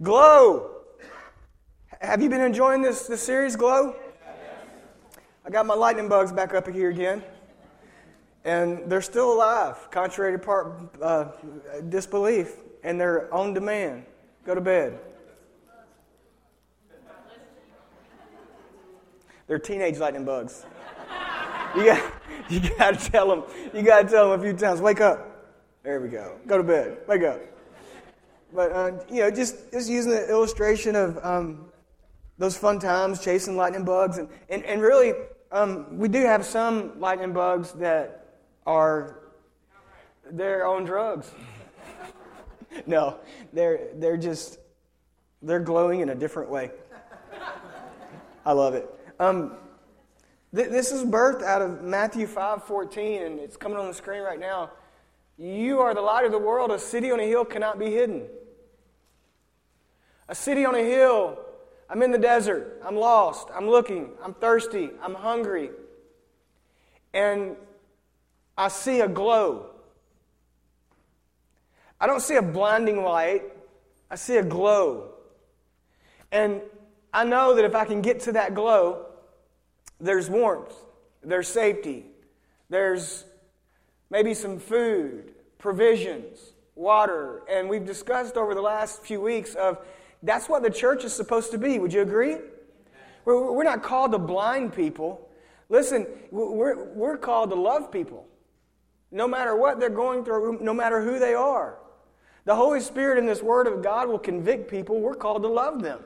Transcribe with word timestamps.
Glow. 0.00 0.70
Have 2.00 2.22
you 2.22 2.28
been 2.28 2.40
enjoying 2.40 2.82
this, 2.82 3.08
this 3.08 3.20
series, 3.20 3.56
Glow? 3.56 3.96
I 5.44 5.50
got 5.50 5.66
my 5.66 5.74
lightning 5.74 6.08
bugs 6.08 6.30
back 6.30 6.54
up 6.54 6.68
here 6.68 6.90
again. 6.90 7.22
And 8.44 8.88
they're 8.88 9.02
still 9.02 9.32
alive, 9.32 9.90
contrary 9.90 10.32
to 10.32 10.38
part, 10.38 10.80
uh, 11.02 11.32
disbelief, 11.88 12.54
and 12.84 13.00
they're 13.00 13.32
on 13.34 13.52
demand. 13.54 14.04
Go 14.46 14.54
to 14.54 14.60
bed. 14.60 14.98
They're 19.48 19.58
teenage 19.58 19.98
lightning 19.98 20.24
bugs. 20.24 20.64
You 21.74 21.86
got, 21.86 22.12
you 22.48 22.60
got 22.78 22.98
to 22.98 23.10
tell 23.10 23.28
them. 23.28 23.42
You 23.74 23.82
got 23.82 24.02
to 24.02 24.08
tell 24.08 24.30
them 24.30 24.38
a 24.38 24.42
few 24.42 24.52
times. 24.52 24.80
Wake 24.80 25.00
up. 25.00 25.52
There 25.82 26.00
we 26.00 26.08
go. 26.08 26.38
Go 26.46 26.58
to 26.58 26.64
bed. 26.64 26.98
Wake 27.08 27.22
up. 27.22 27.40
But 28.52 28.72
uh, 28.72 28.92
you 29.10 29.20
know, 29.20 29.30
just 29.30 29.70
just 29.72 29.90
using 29.90 30.12
the 30.12 30.28
illustration 30.28 30.96
of 30.96 31.18
um, 31.24 31.66
those 32.38 32.56
fun 32.56 32.78
times 32.78 33.22
chasing 33.22 33.56
lightning 33.56 33.84
bugs, 33.84 34.18
and 34.18 34.28
and, 34.48 34.64
and 34.64 34.80
really, 34.80 35.12
um, 35.52 35.98
we 35.98 36.08
do 36.08 36.24
have 36.24 36.44
some 36.44 36.98
lightning 36.98 37.32
bugs 37.32 37.72
that 37.72 38.26
are 38.66 39.18
they're 40.30 40.66
on 40.66 40.84
drugs. 40.84 41.30
no, 42.86 43.18
they're 43.52 43.88
they're 43.94 44.16
just 44.16 44.58
they're 45.42 45.60
glowing 45.60 46.00
in 46.00 46.08
a 46.08 46.14
different 46.14 46.50
way. 46.50 46.70
I 48.46 48.52
love 48.52 48.74
it. 48.74 48.88
Um, 49.20 49.56
th- 50.54 50.70
this 50.70 50.90
is 50.90 51.04
birthed 51.04 51.42
out 51.42 51.60
of 51.60 51.82
Matthew 51.82 52.26
five 52.26 52.64
fourteen, 52.64 53.22
and 53.22 53.38
it's 53.38 53.58
coming 53.58 53.76
on 53.76 53.88
the 53.88 53.94
screen 53.94 54.22
right 54.22 54.40
now. 54.40 54.70
You 55.36 55.80
are 55.80 55.94
the 55.94 56.00
light 56.00 56.24
of 56.24 56.32
the 56.32 56.38
world. 56.38 56.70
A 56.70 56.78
city 56.78 57.10
on 57.10 57.20
a 57.20 57.26
hill 57.26 57.44
cannot 57.44 57.78
be 57.78 57.90
hidden. 57.90 58.26
A 60.28 60.34
city 60.34 60.64
on 60.64 60.74
a 60.74 60.82
hill. 60.82 61.38
I'm 61.88 62.02
in 62.02 62.12
the 62.12 62.18
desert. 62.18 62.80
I'm 62.84 62.96
lost. 62.96 63.48
I'm 63.54 63.68
looking. 63.68 64.10
I'm 64.22 64.34
thirsty. 64.34 64.90
I'm 65.02 65.14
hungry. 65.14 65.70
And 67.14 67.56
I 68.56 68.68
see 68.68 69.00
a 69.00 69.08
glow. 69.08 69.70
I 72.00 72.06
don't 72.06 72.20
see 72.20 72.36
a 72.36 72.42
blinding 72.42 73.02
light. 73.02 73.42
I 74.10 74.16
see 74.16 74.36
a 74.36 74.42
glow. 74.42 75.10
And 76.30 76.60
I 77.12 77.24
know 77.24 77.54
that 77.54 77.64
if 77.64 77.74
I 77.74 77.84
can 77.84 78.02
get 78.02 78.20
to 78.20 78.32
that 78.32 78.54
glow, 78.54 79.06
there's 80.00 80.28
warmth, 80.28 80.74
there's 81.22 81.48
safety, 81.48 82.06
there's 82.68 83.24
maybe 84.10 84.34
some 84.34 84.58
food, 84.58 85.34
provisions, 85.58 86.38
water. 86.74 87.42
And 87.50 87.68
we've 87.68 87.84
discussed 87.84 88.36
over 88.36 88.54
the 88.54 88.60
last 88.60 89.02
few 89.02 89.20
weeks 89.20 89.54
of 89.54 89.78
that's 90.22 90.48
what 90.48 90.62
the 90.62 90.70
church 90.70 91.04
is 91.04 91.12
supposed 91.12 91.50
to 91.52 91.58
be. 91.58 91.78
Would 91.78 91.92
you 91.92 92.02
agree? 92.02 92.36
We're, 93.24 93.64
not 93.64 93.82
called 93.82 94.12
to 94.12 94.18
blind 94.18 94.72
people. 94.72 95.28
Listen, 95.68 96.06
we're, 96.30 96.84
we're 96.94 97.18
called 97.18 97.50
to 97.50 97.56
love 97.56 97.92
people. 97.92 98.26
No 99.10 99.28
matter 99.28 99.54
what 99.54 99.78
they're 99.78 99.90
going 99.90 100.24
through, 100.24 100.60
no 100.60 100.72
matter 100.72 101.02
who 101.02 101.18
they 101.18 101.34
are. 101.34 101.78
The 102.46 102.56
Holy 102.56 102.80
Spirit 102.80 103.18
in 103.18 103.26
this 103.26 103.42
Word 103.42 103.66
of 103.66 103.82
God 103.82 104.08
will 104.08 104.18
convict 104.18 104.70
people. 104.70 105.00
We're 105.00 105.14
called 105.14 105.42
to 105.42 105.48
love 105.48 105.82
them. 105.82 106.00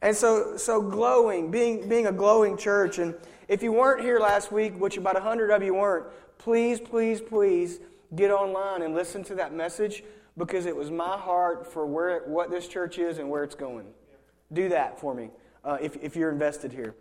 And 0.00 0.14
so, 0.14 0.56
so 0.56 0.80
glowing, 0.80 1.50
being, 1.50 1.88
being 1.88 2.06
a 2.06 2.12
glowing 2.12 2.56
church. 2.56 2.98
And 2.98 3.14
if 3.48 3.62
you 3.62 3.72
weren't 3.72 4.02
here 4.02 4.20
last 4.20 4.52
week, 4.52 4.78
which 4.78 4.96
about 4.96 5.14
100 5.14 5.50
of 5.50 5.62
you 5.62 5.74
weren't, 5.74 6.06
please, 6.38 6.80
please, 6.80 7.20
please 7.20 7.80
get 8.14 8.30
online 8.30 8.82
and 8.82 8.94
listen 8.94 9.24
to 9.24 9.34
that 9.36 9.52
message 9.52 10.04
because 10.36 10.66
it 10.66 10.76
was 10.76 10.90
my 10.90 11.16
heart 11.16 11.72
for 11.72 11.86
where, 11.86 12.20
what 12.26 12.50
this 12.50 12.66
church 12.66 12.98
is 12.98 13.18
and 13.18 13.30
where 13.30 13.44
it's 13.44 13.54
going. 13.54 13.86
Do 14.52 14.68
that 14.70 15.00
for 15.00 15.14
me 15.14 15.30
uh, 15.64 15.78
if, 15.80 15.96
if 16.02 16.16
you're 16.16 16.30
invested 16.30 16.72
here. 16.72 16.94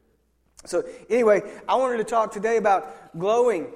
So, 0.66 0.84
anyway, 1.10 1.42
I 1.68 1.76
wanted 1.76 1.98
to 1.98 2.04
talk 2.04 2.32
today 2.32 2.58
about 2.58 3.18
glowing 3.18 3.68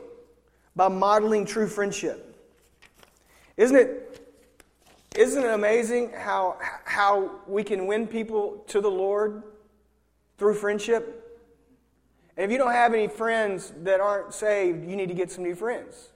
by 0.75 0.87
modeling 0.87 1.45
true 1.45 1.67
friendship. 1.67 2.23
Isn't 3.57 3.75
it, 3.75 4.29
isn't 5.15 5.43
it 5.43 5.49
amazing 5.49 6.11
how, 6.11 6.57
how 6.85 7.31
we 7.47 7.63
can 7.63 7.87
win 7.87 8.07
people 8.07 8.63
to 8.67 8.79
the 8.79 8.89
Lord 8.89 9.43
through 10.37 10.53
friendship? 10.53 11.23
And 12.37 12.45
if 12.45 12.51
you 12.51 12.59
don't 12.59 12.71
have 12.71 12.93
any 12.93 13.07
friends 13.07 13.73
that 13.81 13.99
aren't 13.99 14.33
saved, 14.33 14.87
you 14.87 14.95
need 14.95 15.07
to 15.07 15.15
get 15.15 15.31
some 15.31 15.43
new 15.43 15.55
friends. 15.55 16.09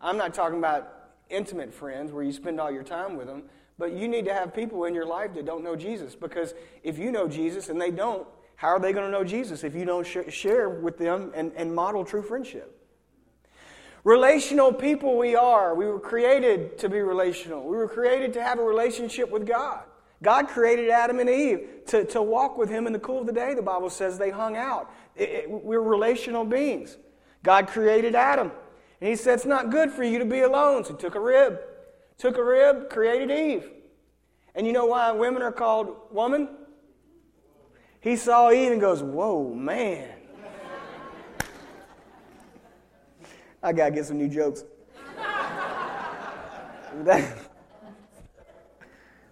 I'm 0.00 0.18
not 0.18 0.34
talking 0.34 0.58
about 0.58 1.01
intimate 1.32 1.72
friends 1.72 2.12
where 2.12 2.22
you 2.22 2.32
spend 2.32 2.60
all 2.60 2.70
your 2.70 2.82
time 2.82 3.16
with 3.16 3.26
them, 3.26 3.44
but 3.78 3.92
you 3.92 4.06
need 4.06 4.24
to 4.26 4.34
have 4.34 4.54
people 4.54 4.84
in 4.84 4.94
your 4.94 5.06
life 5.06 5.34
that 5.34 5.46
don't 5.46 5.64
know 5.64 5.74
Jesus 5.74 6.14
because 6.14 6.54
if 6.82 6.98
you 6.98 7.10
know 7.10 7.26
Jesus 7.26 7.68
and 7.68 7.80
they 7.80 7.90
don't, 7.90 8.26
how 8.56 8.68
are 8.68 8.80
they 8.80 8.92
going 8.92 9.06
to 9.06 9.10
know 9.10 9.24
Jesus 9.24 9.64
if 9.64 9.74
you 9.74 9.84
don't 9.84 10.06
sh- 10.06 10.32
share 10.32 10.68
with 10.68 10.98
them 10.98 11.32
and, 11.34 11.52
and 11.56 11.74
model 11.74 12.04
true 12.04 12.22
friendship? 12.22 12.78
Relational 14.04 14.72
people 14.72 15.16
we 15.16 15.34
are. 15.34 15.74
We 15.74 15.86
were 15.86 16.00
created 16.00 16.78
to 16.78 16.88
be 16.88 17.00
relational. 17.00 17.64
We 17.64 17.76
were 17.76 17.88
created 17.88 18.32
to 18.34 18.42
have 18.42 18.58
a 18.58 18.62
relationship 18.62 19.30
with 19.30 19.46
God. 19.46 19.84
God 20.22 20.48
created 20.48 20.88
Adam 20.90 21.18
and 21.18 21.28
Eve 21.28 21.68
to, 21.86 22.04
to 22.06 22.22
walk 22.22 22.56
with 22.56 22.68
Him 22.68 22.86
in 22.86 22.92
the 22.92 22.98
cool 22.98 23.20
of 23.20 23.26
the 23.26 23.32
day, 23.32 23.54
the 23.54 23.62
Bible 23.62 23.90
says 23.90 24.18
they 24.18 24.30
hung 24.30 24.56
out. 24.56 24.92
It, 25.16 25.28
it, 25.30 25.50
we're 25.50 25.82
relational 25.82 26.44
beings. 26.44 26.96
God 27.42 27.66
created 27.66 28.14
Adam. 28.14 28.52
And 29.02 29.08
he 29.08 29.16
said, 29.16 29.34
It's 29.34 29.44
not 29.44 29.70
good 29.70 29.90
for 29.90 30.04
you 30.04 30.20
to 30.20 30.24
be 30.24 30.42
alone. 30.42 30.84
So 30.84 30.92
he 30.92 30.96
took 31.00 31.16
a 31.16 31.20
rib, 31.20 31.58
took 32.18 32.38
a 32.38 32.44
rib, 32.44 32.88
created 32.88 33.32
Eve. 33.32 33.68
And 34.54 34.64
you 34.64 34.72
know 34.72 34.86
why 34.86 35.10
women 35.10 35.42
are 35.42 35.50
called 35.50 35.96
woman? 36.12 36.48
He 37.98 38.14
saw 38.14 38.52
Eve 38.52 38.70
and 38.70 38.80
goes, 38.80 39.02
Whoa, 39.02 39.52
man. 39.54 40.08
I 43.60 43.72
got 43.72 43.86
to 43.86 43.90
get 43.90 44.06
some 44.06 44.18
new 44.18 44.28
jokes. 44.28 44.62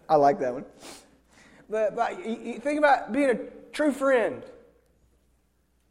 I 0.08 0.16
like 0.16 0.40
that 0.40 0.52
one. 0.52 0.64
But, 1.68 1.94
but 1.94 2.26
you, 2.26 2.58
think 2.58 2.80
about 2.80 3.12
being 3.12 3.30
a 3.30 3.38
true 3.70 3.92
friend. 3.92 4.42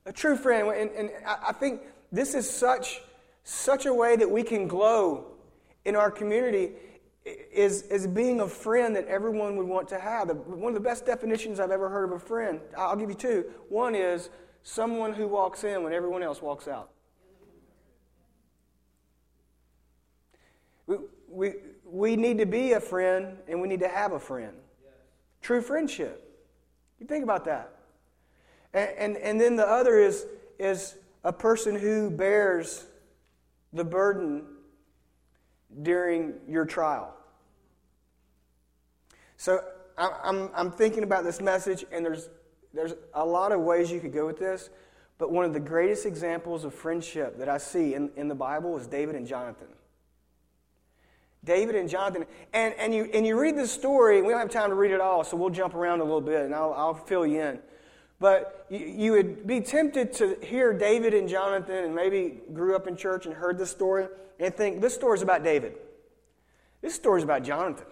A 0.05 0.11
true 0.11 0.35
friend. 0.35 0.67
And, 0.67 0.91
and 0.91 1.11
I 1.25 1.53
think 1.53 1.79
this 2.11 2.35
is 2.35 2.49
such 2.49 3.03
such 3.49 3.87
a 3.87 3.93
way 3.93 4.15
that 4.15 4.29
we 4.29 4.43
can 4.43 4.67
glow 4.67 5.25
in 5.83 5.95
our 5.95 6.11
community 6.11 6.71
is, 7.25 7.81
is 7.83 8.05
being 8.05 8.41
a 8.41 8.47
friend 8.47 8.95
that 8.95 9.07
everyone 9.07 9.55
would 9.55 9.65
want 9.65 9.87
to 9.89 9.99
have. 9.99 10.29
One 10.29 10.69
of 10.69 10.75
the 10.75 10.87
best 10.87 11.05
definitions 11.05 11.59
I've 11.59 11.71
ever 11.71 11.89
heard 11.89 12.03
of 12.05 12.11
a 12.11 12.19
friend, 12.19 12.59
I'll 12.77 12.95
give 12.95 13.09
you 13.09 13.15
two. 13.15 13.45
One 13.67 13.95
is 13.95 14.29
someone 14.61 15.13
who 15.13 15.27
walks 15.27 15.63
in 15.63 15.83
when 15.83 15.93
everyone 15.93 16.21
else 16.21 16.43
walks 16.43 16.67
out. 16.67 16.91
We, 20.85 20.97
we, 21.27 21.53
we 21.85 22.15
need 22.15 22.37
to 22.37 22.45
be 22.45 22.73
a 22.73 22.79
friend 22.79 23.37
and 23.47 23.59
we 23.59 23.67
need 23.67 23.79
to 23.79 23.87
have 23.87 24.11
a 24.11 24.19
friend. 24.19 24.53
True 25.41 25.61
friendship. 25.61 26.23
You 26.99 27.07
think 27.07 27.23
about 27.23 27.45
that. 27.45 27.73
And, 28.73 28.89
and, 28.97 29.17
and 29.17 29.41
then 29.41 29.55
the 29.55 29.67
other 29.67 29.97
is, 29.97 30.27
is 30.59 30.95
a 31.23 31.33
person 31.33 31.75
who 31.75 32.11
bears 32.11 32.85
the 33.73 33.83
burden 33.83 34.45
during 35.81 36.33
your 36.47 36.65
trial. 36.65 37.15
So 39.37 39.63
I'm, 39.97 40.49
I'm 40.55 40.71
thinking 40.71 41.03
about 41.03 41.23
this 41.23 41.41
message, 41.41 41.85
and 41.91 42.05
there's, 42.05 42.29
there's 42.73 42.93
a 43.13 43.25
lot 43.25 43.51
of 43.51 43.61
ways 43.61 43.91
you 43.91 43.99
could 43.99 44.13
go 44.13 44.25
with 44.25 44.39
this, 44.39 44.69
but 45.17 45.31
one 45.31 45.45
of 45.45 45.53
the 45.53 45.59
greatest 45.59 46.05
examples 46.05 46.63
of 46.63 46.73
friendship 46.73 47.37
that 47.37 47.49
I 47.49 47.57
see 47.57 47.93
in, 47.93 48.11
in 48.15 48.27
the 48.27 48.35
Bible 48.35 48.77
is 48.77 48.87
David 48.87 49.15
and 49.15 49.27
Jonathan. 49.27 49.67
David 51.43 51.75
and 51.75 51.89
Jonathan. 51.89 52.25
And, 52.53 52.73
and, 52.75 52.93
you, 52.93 53.09
and 53.13 53.25
you 53.25 53.39
read 53.39 53.57
this 53.57 53.71
story, 53.71 54.17
and 54.17 54.27
we 54.27 54.33
don't 54.33 54.41
have 54.41 54.51
time 54.51 54.69
to 54.69 54.75
read 54.75 54.91
it 54.91 55.01
all, 55.01 55.23
so 55.23 55.37
we'll 55.37 55.49
jump 55.49 55.73
around 55.73 56.01
a 56.01 56.03
little 56.03 56.21
bit, 56.21 56.41
and 56.41 56.53
I'll, 56.53 56.73
I'll 56.73 56.93
fill 56.93 57.25
you 57.25 57.41
in. 57.41 57.59
But 58.19 58.65
you 58.69 59.13
would 59.13 59.47
be 59.47 59.61
tempted 59.61 60.13
to 60.13 60.37
hear 60.43 60.73
David 60.73 61.13
and 61.13 61.29
Jonathan 61.29 61.85
and 61.85 61.95
maybe 61.95 62.39
grew 62.53 62.75
up 62.75 62.85
in 62.85 62.97
church 62.97 63.25
and 63.25 63.33
heard 63.33 63.57
this 63.57 63.71
story 63.71 64.07
and 64.39 64.53
think 64.53 64.81
this 64.81 64.93
story 64.93 65.15
is 65.15 65.21
about 65.21 65.43
David. 65.43 65.75
This 66.81 66.95
story 66.95 67.19
is 67.19 67.23
about 67.23 67.43
Jonathan. 67.43 67.85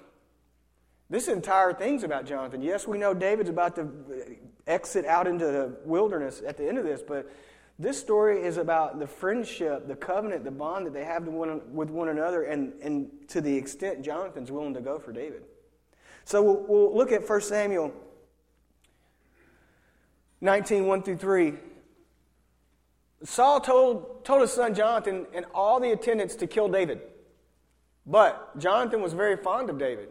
This 1.09 1.29
entire 1.29 1.74
thing's 1.74 2.03
about 2.03 2.25
Jonathan. 2.25 2.62
Yes, 2.62 2.85
we 2.85 2.97
know 2.97 3.13
David's 3.13 3.50
about 3.50 3.75
to 3.75 3.89
exit 4.65 5.06
out 5.06 5.27
into 5.27 5.45
the 5.45 5.77
wilderness 5.85 6.41
at 6.45 6.57
the 6.57 6.68
end 6.68 6.77
of 6.77 6.83
this, 6.83 7.01
but 7.01 7.31
this 7.80 7.97
story 7.97 8.41
is 8.41 8.57
about 8.57 9.00
the 9.00 9.07
friendship, 9.07 9.88
the 9.88 9.95
covenant, 9.95 10.44
the 10.44 10.51
bond 10.51 10.85
that 10.88 10.94
they 10.94 11.06
have 11.06 11.25
with 11.25 11.89
one 11.89 12.09
another, 12.09 12.44
and, 12.44 12.73
and 12.81 13.09
to 13.30 13.39
the 13.39 13.56
extent 13.56 14.03
Jonathan's 14.03 14.51
willing 14.51 14.73
to 14.73 14.81
go 14.81 15.00
for 15.00 15.13
David. 15.13 15.44
So 16.25 16.41
we'll, 16.41 16.65
we'll 16.68 16.97
look 16.97 17.13
at 17.13 17.27
1 17.27 17.41
Samuel 17.41 17.94
19, 20.42 20.86
1 20.86 21.04
through 21.04 21.18
3. 21.18 21.54
Saul 23.24 23.60
told, 23.60 24.24
told 24.24 24.42
his 24.42 24.51
son 24.51 24.75
Jonathan 24.75 25.25
and 25.34 25.45
all 25.54 25.80
the 25.80 25.92
attendants 25.92 26.36
to 26.36 26.48
kill 26.48 26.69
David. 26.69 27.01
But 28.06 28.57
Jonathan 28.57 29.01
was 29.01 29.13
very 29.13 29.36
fond 29.38 29.69
of 29.69 29.78
David. 29.78 30.10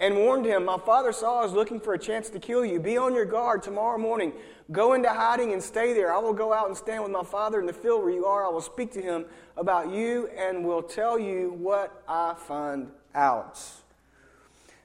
and 0.00 0.16
warned 0.16 0.46
him, 0.46 0.64
My 0.64 0.78
father 0.78 1.12
Saul 1.12 1.44
is 1.44 1.52
looking 1.52 1.80
for 1.80 1.92
a 1.92 1.98
chance 1.98 2.30
to 2.30 2.38
kill 2.38 2.64
you. 2.64 2.78
Be 2.78 2.96
on 2.96 3.14
your 3.14 3.24
guard 3.24 3.62
tomorrow 3.62 3.98
morning. 3.98 4.32
Go 4.70 4.94
into 4.94 5.08
hiding 5.08 5.52
and 5.52 5.62
stay 5.62 5.92
there. 5.92 6.12
I 6.12 6.18
will 6.18 6.32
go 6.32 6.52
out 6.52 6.68
and 6.68 6.76
stand 6.76 7.02
with 7.02 7.10
my 7.10 7.24
father 7.24 7.58
in 7.58 7.66
the 7.66 7.72
field 7.72 8.02
where 8.02 8.12
you 8.12 8.26
are. 8.26 8.46
I 8.46 8.48
will 8.48 8.60
speak 8.60 8.92
to 8.92 9.02
him 9.02 9.24
about 9.56 9.90
you 9.90 10.28
and 10.38 10.64
will 10.64 10.82
tell 10.82 11.18
you 11.18 11.50
what 11.58 12.02
I 12.06 12.34
find 12.34 12.90
out. 13.14 13.60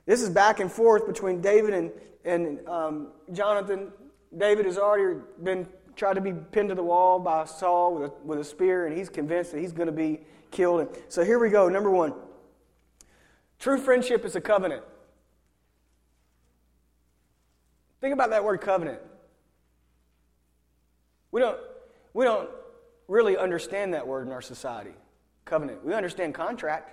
This 0.05 0.21
is 0.21 0.29
back 0.29 0.59
and 0.59 0.71
forth 0.71 1.05
between 1.05 1.41
David 1.41 1.73
and, 1.73 1.91
and 2.25 2.67
um, 2.67 3.07
Jonathan. 3.31 3.91
David 4.37 4.65
has 4.65 4.77
already 4.77 5.19
been 5.41 5.67
tried 5.95 6.15
to 6.15 6.21
be 6.21 6.33
pinned 6.33 6.69
to 6.69 6.75
the 6.75 6.83
wall 6.83 7.19
by 7.19 7.45
Saul 7.45 7.95
with 7.95 8.11
a, 8.11 8.13
with 8.23 8.39
a 8.39 8.43
spear, 8.43 8.87
and 8.87 8.97
he's 8.97 9.09
convinced 9.09 9.51
that 9.51 9.59
he's 9.59 9.71
going 9.71 9.87
to 9.87 9.93
be 9.93 10.21
killed. 10.51 10.81
And 10.81 10.89
so 11.07 11.23
here 11.23 11.39
we 11.39 11.49
go. 11.49 11.69
Number 11.69 11.89
one 11.89 12.13
true 13.59 13.77
friendship 13.77 14.25
is 14.25 14.35
a 14.35 14.41
covenant. 14.41 14.83
Think 18.01 18.13
about 18.13 18.31
that 18.31 18.43
word 18.43 18.59
covenant. 18.59 18.99
We 21.31 21.39
don't, 21.39 21.57
we 22.13 22.25
don't 22.25 22.49
really 23.07 23.37
understand 23.37 23.93
that 23.93 24.05
word 24.05 24.27
in 24.27 24.33
our 24.33 24.41
society 24.41 24.93
covenant. 25.45 25.85
We 25.85 25.93
understand 25.93 26.33
contract. 26.33 26.91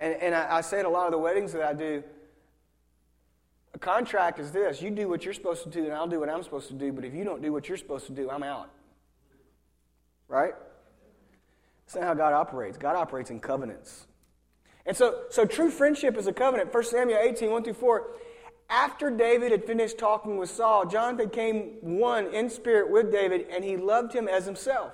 And, 0.00 0.14
and 0.14 0.34
I, 0.34 0.58
I 0.58 0.60
say 0.60 0.80
at 0.80 0.84
a 0.84 0.88
lot 0.88 1.06
of 1.06 1.12
the 1.12 1.18
weddings 1.18 1.52
that 1.52 1.62
I 1.62 1.72
do, 1.72 2.02
a 3.74 3.78
contract 3.78 4.38
is 4.38 4.52
this 4.52 4.82
you 4.82 4.90
do 4.90 5.08
what 5.08 5.24
you're 5.24 5.34
supposed 5.34 5.64
to 5.64 5.70
do, 5.70 5.84
and 5.84 5.92
I'll 5.92 6.06
do 6.06 6.20
what 6.20 6.28
I'm 6.28 6.42
supposed 6.42 6.68
to 6.68 6.74
do, 6.74 6.92
but 6.92 7.04
if 7.04 7.14
you 7.14 7.24
don't 7.24 7.42
do 7.42 7.52
what 7.52 7.68
you're 7.68 7.78
supposed 7.78 8.06
to 8.06 8.12
do, 8.12 8.30
I'm 8.30 8.42
out. 8.42 8.70
Right? 10.28 10.54
That's 11.84 11.96
not 11.96 12.04
how 12.04 12.14
God 12.14 12.32
operates. 12.32 12.78
God 12.78 12.96
operates 12.96 13.30
in 13.30 13.40
covenants. 13.40 14.06
And 14.86 14.96
so, 14.96 15.22
so 15.30 15.44
true 15.44 15.70
friendship 15.70 16.16
is 16.16 16.26
a 16.26 16.32
covenant. 16.32 16.72
1 16.72 16.84
Samuel 16.84 17.18
18, 17.20 17.50
1 17.50 17.64
through 17.64 17.74
4. 17.74 18.10
After 18.68 19.10
David 19.10 19.52
had 19.52 19.66
finished 19.66 19.98
talking 19.98 20.38
with 20.38 20.50
Saul, 20.50 20.86
Jonathan 20.86 21.28
came 21.28 21.76
one 21.82 22.32
in 22.32 22.48
spirit 22.48 22.90
with 22.90 23.12
David, 23.12 23.46
and 23.50 23.64
he 23.64 23.76
loved 23.76 24.14
him 24.14 24.28
as 24.28 24.46
himself. 24.46 24.92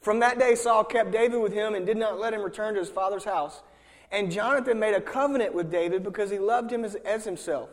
From 0.00 0.20
that 0.20 0.38
day, 0.38 0.54
Saul 0.54 0.84
kept 0.84 1.10
David 1.10 1.40
with 1.40 1.52
him 1.52 1.74
and 1.74 1.84
did 1.84 1.96
not 1.96 2.18
let 2.18 2.32
him 2.32 2.42
return 2.42 2.74
to 2.74 2.80
his 2.80 2.90
father's 2.90 3.24
house. 3.24 3.62
And 4.10 4.30
Jonathan 4.30 4.78
made 4.78 4.94
a 4.94 5.00
covenant 5.00 5.54
with 5.54 5.70
David 5.70 6.02
because 6.02 6.30
he 6.30 6.38
loved 6.38 6.70
him 6.70 6.84
as, 6.84 6.94
as 6.96 7.24
himself. 7.24 7.70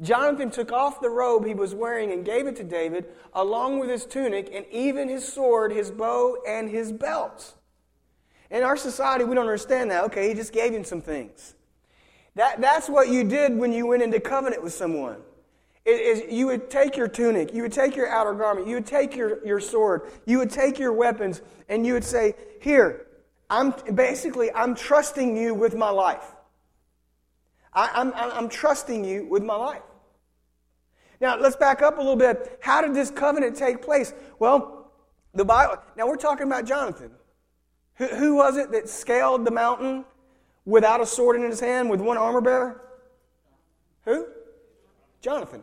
Jonathan 0.00 0.50
took 0.50 0.72
off 0.72 1.00
the 1.00 1.10
robe 1.10 1.46
he 1.46 1.54
was 1.54 1.74
wearing 1.74 2.12
and 2.12 2.24
gave 2.24 2.46
it 2.46 2.56
to 2.56 2.64
David, 2.64 3.06
along 3.32 3.78
with 3.78 3.88
his 3.88 4.04
tunic 4.04 4.50
and 4.52 4.66
even 4.70 5.08
his 5.08 5.26
sword, 5.26 5.72
his 5.72 5.90
bow, 5.90 6.36
and 6.46 6.68
his 6.68 6.92
belt. 6.92 7.54
In 8.50 8.62
our 8.62 8.76
society, 8.76 9.24
we 9.24 9.34
don't 9.34 9.46
understand 9.46 9.90
that. 9.90 10.04
Okay, 10.04 10.28
he 10.28 10.34
just 10.34 10.52
gave 10.52 10.72
him 10.72 10.84
some 10.84 11.00
things. 11.00 11.54
That, 12.34 12.60
that's 12.60 12.88
what 12.88 13.08
you 13.08 13.24
did 13.24 13.56
when 13.56 13.72
you 13.72 13.86
went 13.86 14.02
into 14.02 14.18
covenant 14.20 14.62
with 14.62 14.72
someone. 14.72 15.18
It 15.86 16.30
you 16.30 16.46
would 16.46 16.70
take 16.70 16.96
your 16.96 17.08
tunic, 17.08 17.52
you 17.52 17.62
would 17.62 17.72
take 17.72 17.94
your 17.94 18.08
outer 18.08 18.32
garment, 18.32 18.66
you 18.66 18.76
would 18.76 18.86
take 18.86 19.14
your, 19.14 19.44
your 19.46 19.60
sword, 19.60 20.02
you 20.24 20.38
would 20.38 20.50
take 20.50 20.78
your 20.78 20.94
weapons, 20.94 21.42
and 21.68 21.86
you 21.86 21.92
would 21.92 22.04
say, 22.04 22.34
Here, 22.60 23.06
I'm 23.54 23.72
basically, 23.94 24.52
I'm 24.52 24.74
trusting 24.74 25.36
you 25.36 25.54
with 25.54 25.76
my 25.76 25.90
life. 25.90 26.24
I, 27.72 27.88
I'm, 27.94 28.12
I'm 28.14 28.48
trusting 28.48 29.04
you 29.04 29.26
with 29.26 29.44
my 29.44 29.54
life. 29.54 29.82
Now, 31.20 31.38
let's 31.38 31.54
back 31.54 31.80
up 31.80 31.96
a 31.96 32.00
little 32.00 32.16
bit. 32.16 32.58
How 32.60 32.82
did 32.82 32.94
this 32.94 33.12
covenant 33.12 33.56
take 33.56 33.80
place? 33.80 34.12
Well, 34.40 34.90
the 35.34 35.44
Bible, 35.44 35.76
now 35.96 36.08
we're 36.08 36.16
talking 36.16 36.48
about 36.48 36.64
Jonathan. 36.64 37.12
Who, 37.94 38.06
who 38.06 38.34
was 38.34 38.56
it 38.56 38.72
that 38.72 38.88
scaled 38.88 39.44
the 39.44 39.52
mountain 39.52 40.04
without 40.64 41.00
a 41.00 41.06
sword 41.06 41.36
in 41.36 41.42
his 41.42 41.60
hand 41.60 41.88
with 41.88 42.00
one 42.00 42.18
armor 42.18 42.40
bearer? 42.40 42.82
Who? 44.04 44.26
Jonathan. 45.20 45.62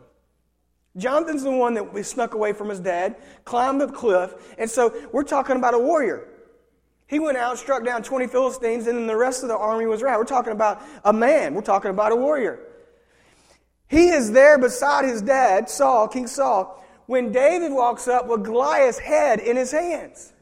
Jonathan's 0.96 1.42
the 1.42 1.50
one 1.50 1.74
that 1.74 1.92
we 1.92 2.02
snuck 2.02 2.32
away 2.32 2.54
from 2.54 2.70
his 2.70 2.80
dad, 2.80 3.16
climbed 3.44 3.82
the 3.82 3.88
cliff, 3.88 4.34
and 4.56 4.70
so 4.70 4.94
we're 5.12 5.24
talking 5.24 5.56
about 5.56 5.74
a 5.74 5.78
warrior. 5.78 6.28
He 7.12 7.18
went 7.18 7.36
out, 7.36 7.58
struck 7.58 7.84
down 7.84 8.02
20 8.02 8.26
Philistines, 8.26 8.86
and 8.86 8.96
then 8.96 9.06
the 9.06 9.14
rest 9.14 9.42
of 9.42 9.50
the 9.50 9.56
army 9.58 9.84
was 9.84 10.00
around. 10.00 10.16
We're 10.16 10.24
talking 10.24 10.54
about 10.54 10.80
a 11.04 11.12
man. 11.12 11.52
We're 11.52 11.60
talking 11.60 11.90
about 11.90 12.10
a 12.10 12.16
warrior. 12.16 12.58
He 13.86 14.08
is 14.08 14.32
there 14.32 14.56
beside 14.56 15.04
his 15.04 15.20
dad, 15.20 15.68
Saul, 15.68 16.08
King 16.08 16.26
Saul, 16.26 16.82
when 17.04 17.30
David 17.30 17.70
walks 17.70 18.08
up 18.08 18.28
with 18.28 18.42
Goliath's 18.42 18.98
head 18.98 19.40
in 19.40 19.58
his 19.58 19.70
hands. 19.70 20.32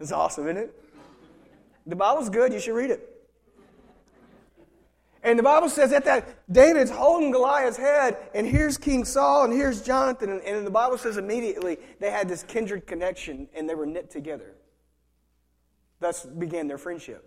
It's 0.00 0.10
awesome, 0.10 0.46
isn't 0.46 0.56
it? 0.56 0.84
The 1.86 1.96
Bible's 1.96 2.30
good. 2.30 2.54
You 2.54 2.60
should 2.60 2.74
read 2.74 2.90
it. 2.90 3.06
And 5.22 5.38
the 5.38 5.42
Bible 5.42 5.68
says 5.68 5.90
that, 5.90 6.06
that 6.06 6.50
David's 6.50 6.90
holding 6.90 7.30
Goliath's 7.30 7.76
head, 7.76 8.16
and 8.34 8.46
here's 8.46 8.78
King 8.78 9.04
Saul, 9.04 9.44
and 9.44 9.52
here's 9.52 9.82
Jonathan. 9.82 10.30
And, 10.30 10.40
and 10.44 10.66
the 10.66 10.70
Bible 10.70 10.96
says 10.96 11.18
immediately 11.18 11.76
they 12.00 12.10
had 12.10 12.26
this 12.26 12.42
kindred 12.42 12.86
connection, 12.86 13.48
and 13.54 13.68
they 13.68 13.74
were 13.74 13.84
knit 13.84 14.10
together. 14.10 14.54
Thus 16.00 16.24
began 16.24 16.68
their 16.68 16.78
friendship. 16.78 17.24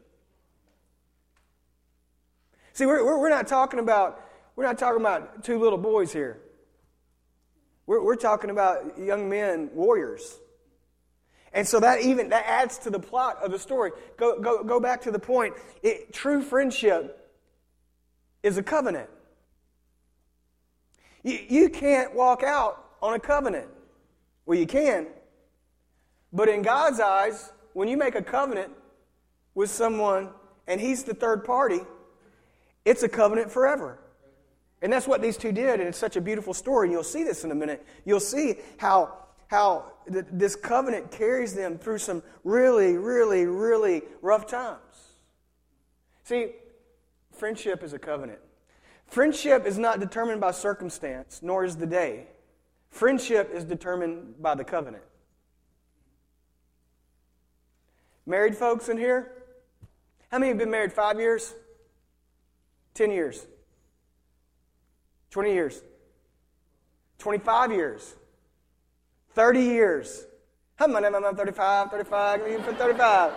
See, 2.73 2.85
we're, 2.85 3.03
we're, 3.03 3.29
not 3.29 3.47
talking 3.47 3.79
about 3.79 4.21
we're 4.55 4.63
not 4.63 4.77
talking 4.77 5.01
about 5.01 5.43
two 5.43 5.59
little 5.59 5.77
boys 5.77 6.13
here. 6.13 6.39
We're, 7.85 8.03
we're 8.03 8.15
talking 8.15 8.49
about 8.49 8.97
young 8.97 9.29
men, 9.29 9.69
warriors. 9.73 10.39
And 11.53 11.67
so 11.67 11.81
that 11.81 12.01
even 12.01 12.29
that 12.29 12.45
adds 12.47 12.77
to 12.79 12.89
the 12.89 12.99
plot 12.99 13.39
of 13.43 13.51
the 13.51 13.59
story. 13.59 13.91
Go, 14.15 14.39
go, 14.39 14.63
go 14.63 14.79
back 14.79 15.01
to 15.01 15.11
the 15.11 15.19
point. 15.19 15.55
It, 15.83 16.13
true 16.13 16.41
friendship 16.41 17.29
is 18.41 18.57
a 18.57 18.63
covenant. 18.63 19.09
You, 21.23 21.39
you 21.49 21.69
can't 21.69 22.15
walk 22.15 22.41
out 22.43 22.83
on 23.01 23.13
a 23.13 23.19
covenant. 23.19 23.67
Well, 24.45 24.57
you 24.57 24.65
can. 24.65 25.07
But 26.31 26.47
in 26.47 26.61
God's 26.61 26.99
eyes, 26.99 27.51
when 27.73 27.87
you 27.87 27.97
make 27.97 28.15
a 28.15 28.21
covenant 28.21 28.71
with 29.55 29.69
someone 29.69 30.29
and 30.67 30.79
he's 30.79 31.03
the 31.03 31.13
third 31.13 31.43
party, 31.43 31.81
it's 32.85 33.03
a 33.03 33.09
covenant 33.09 33.51
forever. 33.51 33.99
And 34.81 34.91
that's 34.91 35.07
what 35.07 35.21
these 35.21 35.37
two 35.37 35.51
did, 35.51 35.79
and 35.79 35.87
it's 35.87 35.97
such 35.97 36.15
a 36.15 36.21
beautiful 36.21 36.53
story. 36.53 36.87
And 36.87 36.91
you'll 36.91 37.03
see 37.03 37.23
this 37.23 37.43
in 37.43 37.51
a 37.51 37.55
minute. 37.55 37.85
You'll 38.03 38.19
see 38.19 38.55
how, 38.77 39.13
how 39.47 39.91
th- 40.11 40.25
this 40.31 40.55
covenant 40.55 41.11
carries 41.11 41.53
them 41.53 41.77
through 41.77 41.99
some 41.99 42.23
really, 42.43 42.97
really, 42.97 43.45
really 43.45 44.01
rough 44.21 44.47
times. 44.47 44.79
See, 46.23 46.53
friendship 47.31 47.83
is 47.83 47.93
a 47.93 47.99
covenant. 47.99 48.39
Friendship 49.05 49.65
is 49.65 49.77
not 49.77 49.99
determined 49.99 50.41
by 50.41 50.51
circumstance, 50.51 51.41
nor 51.43 51.63
is 51.63 51.75
the 51.75 51.85
day. 51.85 52.27
Friendship 52.89 53.51
is 53.53 53.63
determined 53.63 54.41
by 54.41 54.55
the 54.55 54.63
covenant. 54.63 55.03
Married 58.31 58.55
folks 58.55 58.87
in 58.87 58.97
here? 58.97 59.29
How 60.29 60.39
many 60.39 60.51
have 60.51 60.57
been 60.57 60.71
married 60.71 60.93
five 60.93 61.19
years? 61.19 61.53
Ten 62.93 63.11
years? 63.11 63.45
Twenty 65.29 65.51
years? 65.51 65.83
Twenty-five 67.17 67.73
years? 67.73 68.15
Thirty 69.33 69.59
years? 69.59 70.23
How 70.77 70.87
many 70.87 71.07
of 71.07 71.11
them 71.11 71.35
35, 71.35 71.91
35, 71.91 72.47
give 72.47 72.65
me 72.65 72.73
35. 72.73 73.33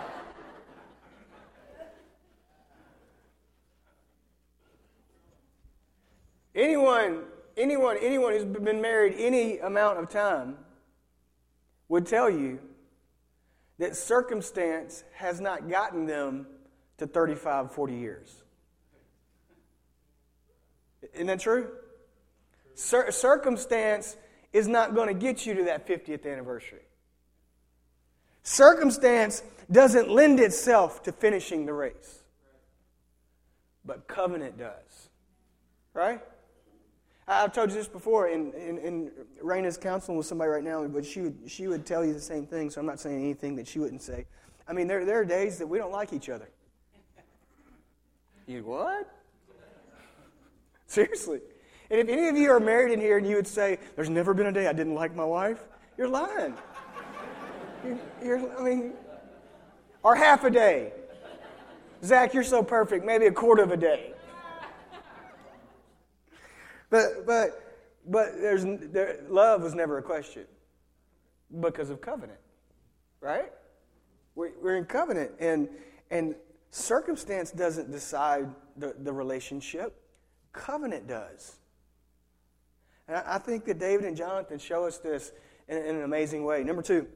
Anyone, 6.55 7.23
anyone, 7.57 7.97
anyone 7.99 8.31
who's 8.31 8.45
been 8.45 8.81
married 8.81 9.15
any 9.17 9.59
amount 9.59 9.99
of 9.99 10.07
time 10.07 10.55
would 11.89 12.07
tell 12.07 12.29
you 12.29 12.59
that 13.77 13.95
circumstance 13.95 15.03
has 15.13 15.41
not 15.41 15.69
gotten 15.69 16.05
them 16.05 16.47
to 16.97 17.07
35, 17.07 17.71
40 17.71 17.93
years. 17.93 18.41
Isn't 21.13 21.27
that 21.27 21.39
true? 21.39 21.69
Cir- 22.73 23.11
circumstance 23.11 24.15
is 24.53 24.67
not 24.67 24.95
going 24.95 25.07
to 25.07 25.13
get 25.13 25.45
you 25.45 25.53
to 25.55 25.63
that 25.65 25.87
50th 25.87 26.31
anniversary. 26.31 26.81
Circumstance 28.43 29.43
doesn't 29.71 30.09
lend 30.09 30.39
itself 30.39 31.03
to 31.03 31.11
finishing 31.11 31.65
the 31.65 31.73
race, 31.73 32.23
but 33.83 34.07
covenant 34.07 34.57
does. 34.57 35.09
Right? 35.93 36.21
I've 37.27 37.53
told 37.53 37.71
you 37.71 37.77
this 37.77 37.87
before, 37.87 38.27
and, 38.27 38.53
and, 38.53 38.77
and 38.77 39.11
Raina's 39.41 39.77
counseling 39.77 40.17
with 40.17 40.27
somebody 40.27 40.49
right 40.49 40.63
now, 40.63 40.85
but 40.87 41.03
she 41.03 41.21
would, 41.21 41.37
she 41.47 41.67
would 41.67 41.85
tell 41.85 42.05
you 42.05 42.13
the 42.13 42.21
same 42.21 42.45
thing, 42.45 42.69
so 42.69 42.79
I'm 42.79 42.85
not 42.85 42.99
saying 42.99 43.19
anything 43.19 43.55
that 43.55 43.67
she 43.67 43.79
wouldn't 43.79 44.03
say. 44.03 44.25
I 44.67 44.73
mean, 44.73 44.87
there, 44.87 45.05
there 45.05 45.19
are 45.19 45.25
days 45.25 45.57
that 45.57 45.65
we 45.67 45.79
don't 45.79 45.91
like 45.91 46.13
each 46.13 46.29
other. 46.29 46.49
You 48.47 48.63
what? 48.63 49.11
Seriously. 50.85 51.39
And 51.89 51.99
if 51.99 52.07
any 52.09 52.27
of 52.27 52.37
you 52.37 52.51
are 52.51 52.59
married 52.59 52.93
in 52.93 53.01
here 53.01 53.17
and 53.17 53.27
you 53.27 53.35
would 53.37 53.47
say, 53.47 53.79
There's 53.95 54.09
never 54.09 54.35
been 54.35 54.45
a 54.45 54.51
day 54.51 54.67
I 54.67 54.73
didn't 54.73 54.93
like 54.93 55.15
my 55.15 55.25
wife, 55.25 55.63
you're 55.97 56.07
lying. 56.07 56.53
You're, 57.83 57.99
you're 58.23 58.59
I 58.59 58.63
mean, 58.63 58.93
or 60.03 60.15
half 60.15 60.43
a 60.43 60.51
day. 60.51 60.93
Zach, 62.03 62.35
you're 62.35 62.43
so 62.43 62.61
perfect. 62.61 63.03
Maybe 63.03 63.25
a 63.25 63.31
quarter 63.31 63.63
of 63.63 63.71
a 63.71 63.77
day. 63.77 64.14
But 66.89 67.25
but 67.25 67.49
but 68.07 68.33
there's 68.39 68.65
there, 68.91 69.19
love 69.29 69.63
was 69.63 69.73
never 69.73 69.97
a 69.97 70.03
question 70.03 70.45
because 71.59 71.89
of 71.89 72.01
covenant, 72.01 72.39
right? 73.21 73.51
We're, 74.35 74.51
we're 74.61 74.77
in 74.77 74.85
covenant, 74.85 75.31
and 75.39 75.69
and 76.11 76.35
circumstance 76.69 77.51
doesn't 77.51 77.91
decide 77.91 78.49
the, 78.77 78.95
the 78.99 79.13
relationship. 79.13 80.01
Covenant 80.51 81.07
does. 81.07 81.57
And 83.07 83.17
I, 83.17 83.35
I 83.35 83.37
think 83.37 83.65
that 83.65 83.79
David 83.79 84.05
and 84.05 84.15
Jonathan 84.15 84.59
show 84.59 84.85
us 84.85 84.97
this 84.97 85.31
in, 85.67 85.77
in 85.77 85.95
an 85.95 86.03
amazing 86.03 86.43
way. 86.43 86.63
Number 86.63 86.81
two, 86.81 87.07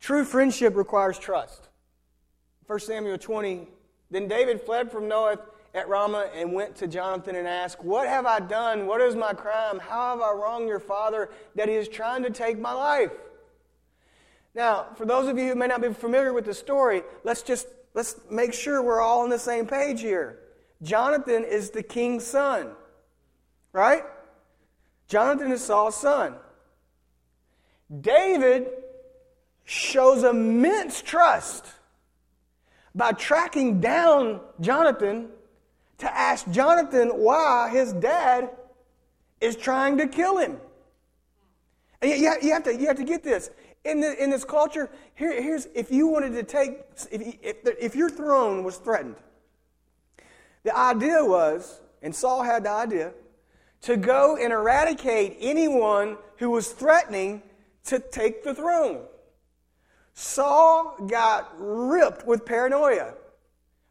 true 0.00 0.24
friendship 0.24 0.76
requires 0.76 1.18
trust. 1.18 1.68
1 2.66 2.78
Samuel 2.80 3.18
20. 3.18 3.68
Then 4.10 4.28
David 4.28 4.60
fled 4.60 4.92
from 4.92 5.04
Naioth 5.04 5.40
at 5.74 5.88
Ramah 5.88 6.30
and 6.34 6.52
went 6.52 6.76
to 6.76 6.86
Jonathan 6.86 7.36
and 7.36 7.48
asked, 7.48 7.82
What 7.82 8.06
have 8.08 8.26
I 8.26 8.40
done? 8.40 8.86
What 8.86 9.00
is 9.00 9.16
my 9.16 9.32
crime? 9.32 9.78
How 9.78 10.10
have 10.10 10.20
I 10.20 10.32
wronged 10.32 10.68
your 10.68 10.80
father 10.80 11.30
that 11.54 11.68
he 11.68 11.74
is 11.74 11.88
trying 11.88 12.22
to 12.24 12.30
take 12.30 12.58
my 12.58 12.72
life? 12.72 13.12
Now, 14.54 14.88
for 14.96 15.06
those 15.06 15.28
of 15.28 15.38
you 15.38 15.48
who 15.48 15.54
may 15.54 15.66
not 15.66 15.80
be 15.80 15.92
familiar 15.92 16.32
with 16.32 16.44
the 16.44 16.54
story, 16.54 17.02
let's 17.24 17.42
just 17.42 17.66
let's 17.94 18.16
make 18.30 18.52
sure 18.52 18.82
we're 18.82 19.00
all 19.00 19.22
on 19.22 19.30
the 19.30 19.38
same 19.38 19.66
page 19.66 20.00
here. 20.00 20.40
Jonathan 20.82 21.44
is 21.44 21.70
the 21.70 21.82
king's 21.82 22.26
son. 22.26 22.72
Right? 23.72 24.02
Jonathan 25.08 25.52
is 25.52 25.62
Saul's 25.62 25.96
son. 25.96 26.34
David 28.00 28.68
shows 29.64 30.24
immense 30.24 31.00
trust 31.00 31.66
by 32.94 33.12
tracking 33.12 33.80
down 33.80 34.40
Jonathan 34.60 35.28
to 36.02 36.18
ask 36.18 36.50
Jonathan 36.50 37.10
why 37.10 37.70
his 37.70 37.92
dad 37.92 38.50
is 39.40 39.54
trying 39.54 39.98
to 39.98 40.08
kill 40.08 40.36
him. 40.36 40.58
And 42.00 42.10
you, 42.10 42.16
you, 42.42 42.52
have, 42.52 42.64
to, 42.64 42.76
you 42.76 42.88
have 42.88 42.96
to 42.96 43.04
get 43.04 43.22
this. 43.22 43.50
In, 43.84 44.00
the, 44.00 44.20
in 44.20 44.28
this 44.28 44.44
culture, 44.44 44.90
here, 45.14 45.40
here's 45.40 45.66
if 45.76 45.92
you 45.92 46.08
wanted 46.08 46.32
to 46.32 46.42
take, 46.42 46.80
if, 47.12 47.22
if, 47.40 47.56
if 47.80 47.94
your 47.94 48.10
throne 48.10 48.64
was 48.64 48.78
threatened, 48.78 49.14
the 50.64 50.76
idea 50.76 51.24
was, 51.24 51.80
and 52.02 52.12
Saul 52.12 52.42
had 52.42 52.64
the 52.64 52.70
idea, 52.70 53.12
to 53.82 53.96
go 53.96 54.36
and 54.36 54.52
eradicate 54.52 55.36
anyone 55.38 56.16
who 56.38 56.50
was 56.50 56.72
threatening 56.72 57.42
to 57.84 58.00
take 58.00 58.42
the 58.42 58.54
throne. 58.54 59.02
Saul 60.14 60.96
got 61.08 61.52
ripped 61.58 62.26
with 62.26 62.44
paranoia 62.44 63.14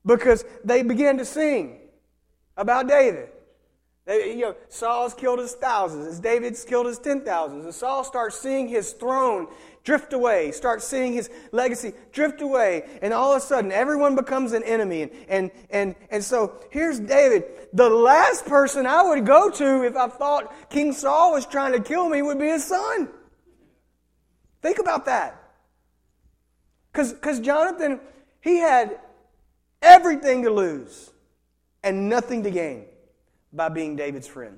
because 0.05 0.43
they 0.65 0.83
began 0.83 1.17
to 1.17 1.23
sing 1.23 1.80
about 2.61 2.87
David. 2.87 3.29
They, 4.05 4.35
you 4.35 4.41
know, 4.41 4.55
Saul's 4.69 5.13
killed 5.13 5.39
his 5.39 5.53
thousands, 5.53 6.07
as 6.07 6.19
David's 6.19 6.63
killed 6.63 6.87
his 6.87 6.97
ten 6.97 7.21
thousands. 7.21 7.65
And 7.65 7.73
Saul 7.73 8.03
starts 8.03 8.39
seeing 8.39 8.67
his 8.67 8.93
throne 8.93 9.47
drift 9.83 10.13
away, 10.13 10.51
starts 10.51 10.87
seeing 10.87 11.13
his 11.13 11.29
legacy 11.51 11.93
drift 12.11 12.41
away, 12.41 12.87
and 13.01 13.13
all 13.13 13.31
of 13.31 13.37
a 13.37 13.45
sudden 13.45 13.71
everyone 13.71 14.15
becomes 14.15 14.53
an 14.53 14.63
enemy. 14.63 15.03
And, 15.03 15.11
and, 15.27 15.51
and, 15.69 15.95
and 16.09 16.23
so 16.23 16.59
here's 16.71 16.99
David. 16.99 17.43
The 17.73 17.89
last 17.89 18.45
person 18.45 18.85
I 18.85 19.03
would 19.03 19.25
go 19.25 19.49
to 19.49 19.83
if 19.83 19.95
I 19.95 20.07
thought 20.07 20.69
King 20.69 20.93
Saul 20.93 21.33
was 21.33 21.45
trying 21.45 21.73
to 21.73 21.79
kill 21.79 22.09
me 22.09 22.21
would 22.21 22.39
be 22.39 22.47
his 22.47 22.63
son. 22.63 23.07
Think 24.61 24.79
about 24.79 25.05
that. 25.05 25.37
Because 26.91 27.39
Jonathan, 27.39 27.99
he 28.41 28.57
had 28.57 28.99
everything 29.81 30.43
to 30.43 30.49
lose 30.49 31.11
and 31.83 32.09
nothing 32.09 32.43
to 32.43 32.51
gain 32.51 32.85
by 33.53 33.69
being 33.69 33.95
David's 33.95 34.27
friend. 34.27 34.57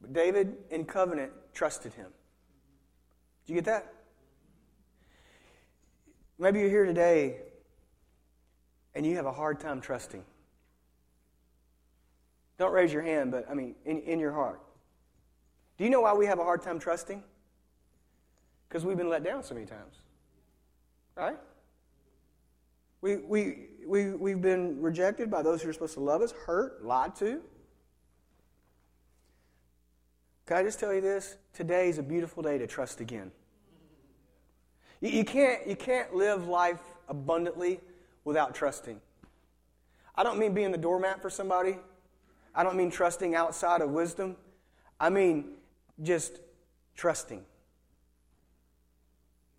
But 0.00 0.12
David, 0.12 0.56
in 0.70 0.84
covenant, 0.84 1.32
trusted 1.52 1.92
him. 1.92 2.08
Did 3.46 3.52
you 3.52 3.54
get 3.56 3.64
that? 3.66 3.92
Maybe 6.38 6.60
you're 6.60 6.70
here 6.70 6.86
today 6.86 7.36
and 8.94 9.04
you 9.04 9.16
have 9.16 9.26
a 9.26 9.32
hard 9.32 9.60
time 9.60 9.80
trusting. 9.80 10.24
Don't 12.58 12.72
raise 12.72 12.92
your 12.92 13.02
hand, 13.02 13.30
but 13.30 13.46
I 13.50 13.54
mean, 13.54 13.74
in, 13.84 14.00
in 14.02 14.18
your 14.18 14.32
heart. 14.32 14.60
Do 15.76 15.84
you 15.84 15.90
know 15.90 16.02
why 16.02 16.12
we 16.12 16.26
have 16.26 16.38
a 16.38 16.44
hard 16.44 16.62
time 16.62 16.78
trusting? 16.78 17.22
Because 18.68 18.84
we've 18.84 18.96
been 18.96 19.08
let 19.08 19.24
down 19.24 19.42
so 19.42 19.54
many 19.54 19.66
times. 19.66 19.96
Right? 21.16 21.36
We, 23.00 23.16
we, 23.16 23.66
we, 23.86 24.10
we've 24.10 24.40
been 24.40 24.80
rejected 24.80 25.30
by 25.30 25.42
those 25.42 25.62
who 25.62 25.68
are 25.68 25.72
supposed 25.72 25.94
to 25.94 26.00
love 26.00 26.22
us, 26.22 26.32
hurt, 26.32 26.84
lied 26.84 27.14
to. 27.16 27.40
Can 30.46 30.56
I 30.56 30.62
just 30.62 30.80
tell 30.80 30.92
you 30.92 31.00
this? 31.00 31.36
Today 31.54 31.88
is 31.88 31.98
a 31.98 32.02
beautiful 32.02 32.42
day 32.42 32.58
to 32.58 32.66
trust 32.66 33.00
again. 33.00 33.30
You, 35.00 35.10
you, 35.10 35.24
can't, 35.24 35.66
you 35.66 35.76
can't 35.76 36.14
live 36.14 36.48
life 36.48 36.80
abundantly 37.08 37.80
without 38.24 38.54
trusting. 38.54 39.00
I 40.14 40.22
don't 40.22 40.38
mean 40.38 40.52
being 40.52 40.72
the 40.72 40.78
doormat 40.78 41.22
for 41.22 41.30
somebody. 41.30 41.78
I 42.54 42.62
don't 42.62 42.76
mean 42.76 42.90
trusting 42.90 43.34
outside 43.34 43.80
of 43.80 43.90
wisdom. 43.90 44.36
I 44.98 45.08
mean 45.08 45.52
just 46.02 46.40
trusting. 46.96 47.44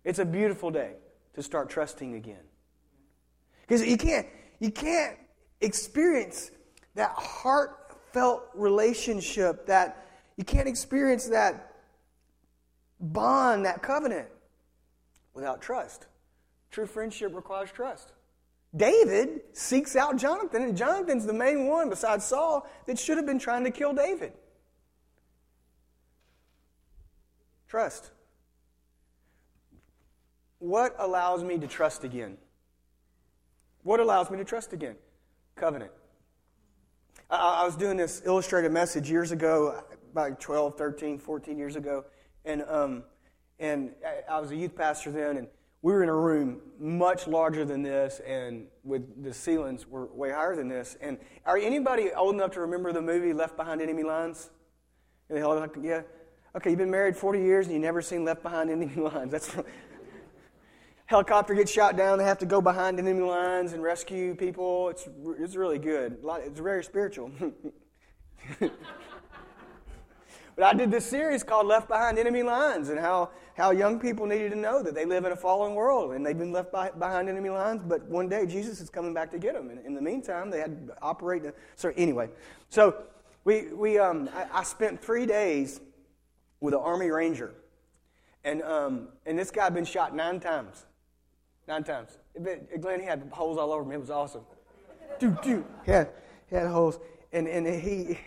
It's 0.04 0.18
a 0.18 0.24
beautiful 0.24 0.70
day 0.70 0.94
to 1.34 1.42
start 1.42 1.70
trusting 1.70 2.14
again. 2.14 2.42
Because 3.62 3.86
you 3.86 3.96
can't, 3.96 4.26
you 4.60 4.70
can't 4.70 5.16
experience 5.60 6.50
that 6.94 7.10
heartfelt 7.10 8.44
relationship, 8.54 9.66
that 9.66 10.06
you 10.36 10.44
can't 10.44 10.68
experience 10.68 11.26
that 11.28 11.74
bond, 13.00 13.64
that 13.64 13.82
covenant 13.82 14.28
without 15.34 15.60
trust. 15.60 16.06
True 16.70 16.86
friendship 16.86 17.34
requires 17.34 17.70
trust. 17.70 18.12
David 18.74 19.42
seeks 19.52 19.96
out 19.96 20.16
Jonathan, 20.16 20.62
and 20.62 20.76
Jonathan's 20.76 21.26
the 21.26 21.32
main 21.32 21.66
one 21.66 21.90
besides 21.90 22.24
Saul 22.24 22.66
that 22.86 22.98
should 22.98 23.18
have 23.18 23.26
been 23.26 23.38
trying 23.38 23.64
to 23.64 23.70
kill 23.70 23.92
David. 23.92 24.32
Trust. 27.68 28.10
What 30.58 30.94
allows 30.98 31.42
me 31.42 31.58
to 31.58 31.66
trust 31.66 32.04
again? 32.04 32.38
What 33.82 34.00
allows 34.00 34.30
me 34.30 34.38
to 34.38 34.44
trust 34.44 34.72
again? 34.72 34.96
Covenant. 35.56 35.90
I, 37.28 37.62
I 37.62 37.64
was 37.64 37.76
doing 37.76 37.96
this 37.96 38.22
illustrated 38.24 38.70
message 38.70 39.10
years 39.10 39.32
ago, 39.32 39.82
about 40.12 40.40
12, 40.40 40.76
13, 40.78 41.18
14 41.18 41.58
years 41.58 41.76
ago, 41.76 42.04
and, 42.44 42.62
um, 42.68 43.04
and 43.58 43.90
I, 44.06 44.34
I 44.36 44.40
was 44.40 44.50
a 44.52 44.56
youth 44.56 44.76
pastor 44.76 45.10
then, 45.10 45.36
and 45.36 45.48
we 45.82 45.92
were 45.92 46.04
in 46.04 46.08
a 46.08 46.14
room 46.14 46.60
much 46.78 47.26
larger 47.26 47.64
than 47.64 47.82
this, 47.82 48.20
and 48.20 48.66
with 48.84 49.24
the 49.24 49.34
ceilings 49.34 49.88
were 49.88 50.06
way 50.06 50.30
higher 50.30 50.54
than 50.54 50.68
this. 50.68 50.96
And 51.00 51.18
are 51.44 51.58
anybody 51.58 52.12
old 52.12 52.36
enough 52.36 52.52
to 52.52 52.60
remember 52.60 52.92
the 52.92 53.02
movie 53.02 53.32
Left 53.32 53.56
Behind 53.56 53.82
Enemy 53.82 54.04
Lines? 54.04 54.50
And 55.28 55.36
they 55.36 55.42
all 55.42 55.56
like, 55.56 55.76
Yeah. 55.82 56.02
Okay, 56.54 56.70
you've 56.70 56.78
been 56.78 56.90
married 56.90 57.16
40 57.16 57.40
years 57.40 57.66
and 57.66 57.74
you've 57.74 57.82
never 57.82 58.02
seen 58.02 58.24
Left 58.24 58.42
Behind 58.42 58.70
Enemy 58.70 58.94
Lines. 58.96 59.32
That's 59.32 59.56
helicopter 61.06 61.54
gets 61.54 61.70
shot 61.70 61.96
down. 61.96 62.18
They 62.18 62.24
have 62.24 62.38
to 62.38 62.46
go 62.46 62.60
behind 62.60 62.98
enemy 62.98 63.22
lines 63.22 63.72
and 63.72 63.82
rescue 63.82 64.34
people. 64.34 64.88
It's, 64.88 65.08
it's 65.38 65.56
really 65.56 65.78
good. 65.78 66.18
It's 66.24 66.60
very 66.60 66.84
spiritual. 66.84 67.30
but 68.60 68.70
I 70.62 70.72
did 70.72 70.90
this 70.90 71.04
series 71.04 71.42
called 71.42 71.66
Left 71.66 71.88
Behind 71.88 72.18
Enemy 72.18 72.42
Lines 72.42 72.88
and 72.88 72.98
how, 72.98 73.30
how 73.54 73.70
young 73.70 74.00
people 74.00 74.26
needed 74.26 74.50
to 74.50 74.58
know 74.58 74.82
that 74.82 74.94
they 74.94 75.04
live 75.04 75.24
in 75.24 75.32
a 75.32 75.36
fallen 75.36 75.74
world 75.74 76.12
and 76.12 76.24
they've 76.24 76.38
been 76.38 76.52
left 76.52 76.72
by, 76.72 76.90
behind 76.90 77.28
enemy 77.28 77.50
lines, 77.50 77.82
but 77.84 78.02
one 78.08 78.28
day 78.28 78.46
Jesus 78.46 78.80
is 78.80 78.88
coming 78.88 79.12
back 79.12 79.30
to 79.32 79.38
get 79.38 79.54
them. 79.54 79.70
And 79.70 79.84
in 79.84 79.94
the 79.94 80.02
meantime, 80.02 80.50
they 80.50 80.60
had 80.60 80.88
to 80.88 80.96
operate. 81.02 81.42
To, 81.42 81.54
so, 81.76 81.92
anyway, 81.96 82.30
so 82.70 83.04
we, 83.44 83.72
we, 83.72 83.98
um, 83.98 84.30
I, 84.34 84.60
I 84.60 84.62
spent 84.62 85.02
three 85.02 85.26
days 85.26 85.80
with 86.60 86.74
an 86.74 86.80
Army 86.80 87.10
Ranger. 87.10 87.52
And, 88.44 88.62
um, 88.62 89.08
and 89.26 89.38
this 89.38 89.50
guy 89.50 89.64
had 89.64 89.74
been 89.74 89.84
shot 89.84 90.14
nine 90.14 90.40
times. 90.40 90.86
Nine 91.68 91.84
times. 91.84 92.18
Glenn, 92.80 93.00
he 93.00 93.06
had 93.06 93.28
holes 93.30 93.58
all 93.58 93.72
over 93.72 93.84
me. 93.84 93.94
It 93.94 94.00
was 94.00 94.10
awesome. 94.10 94.42
Doo, 95.18 95.36
doo. 95.42 95.64
He 95.84 95.92
had, 95.92 96.10
he 96.48 96.56
had 96.56 96.66
holes. 96.66 96.98
And, 97.32 97.46
and 97.46 97.66
he, 97.66 98.18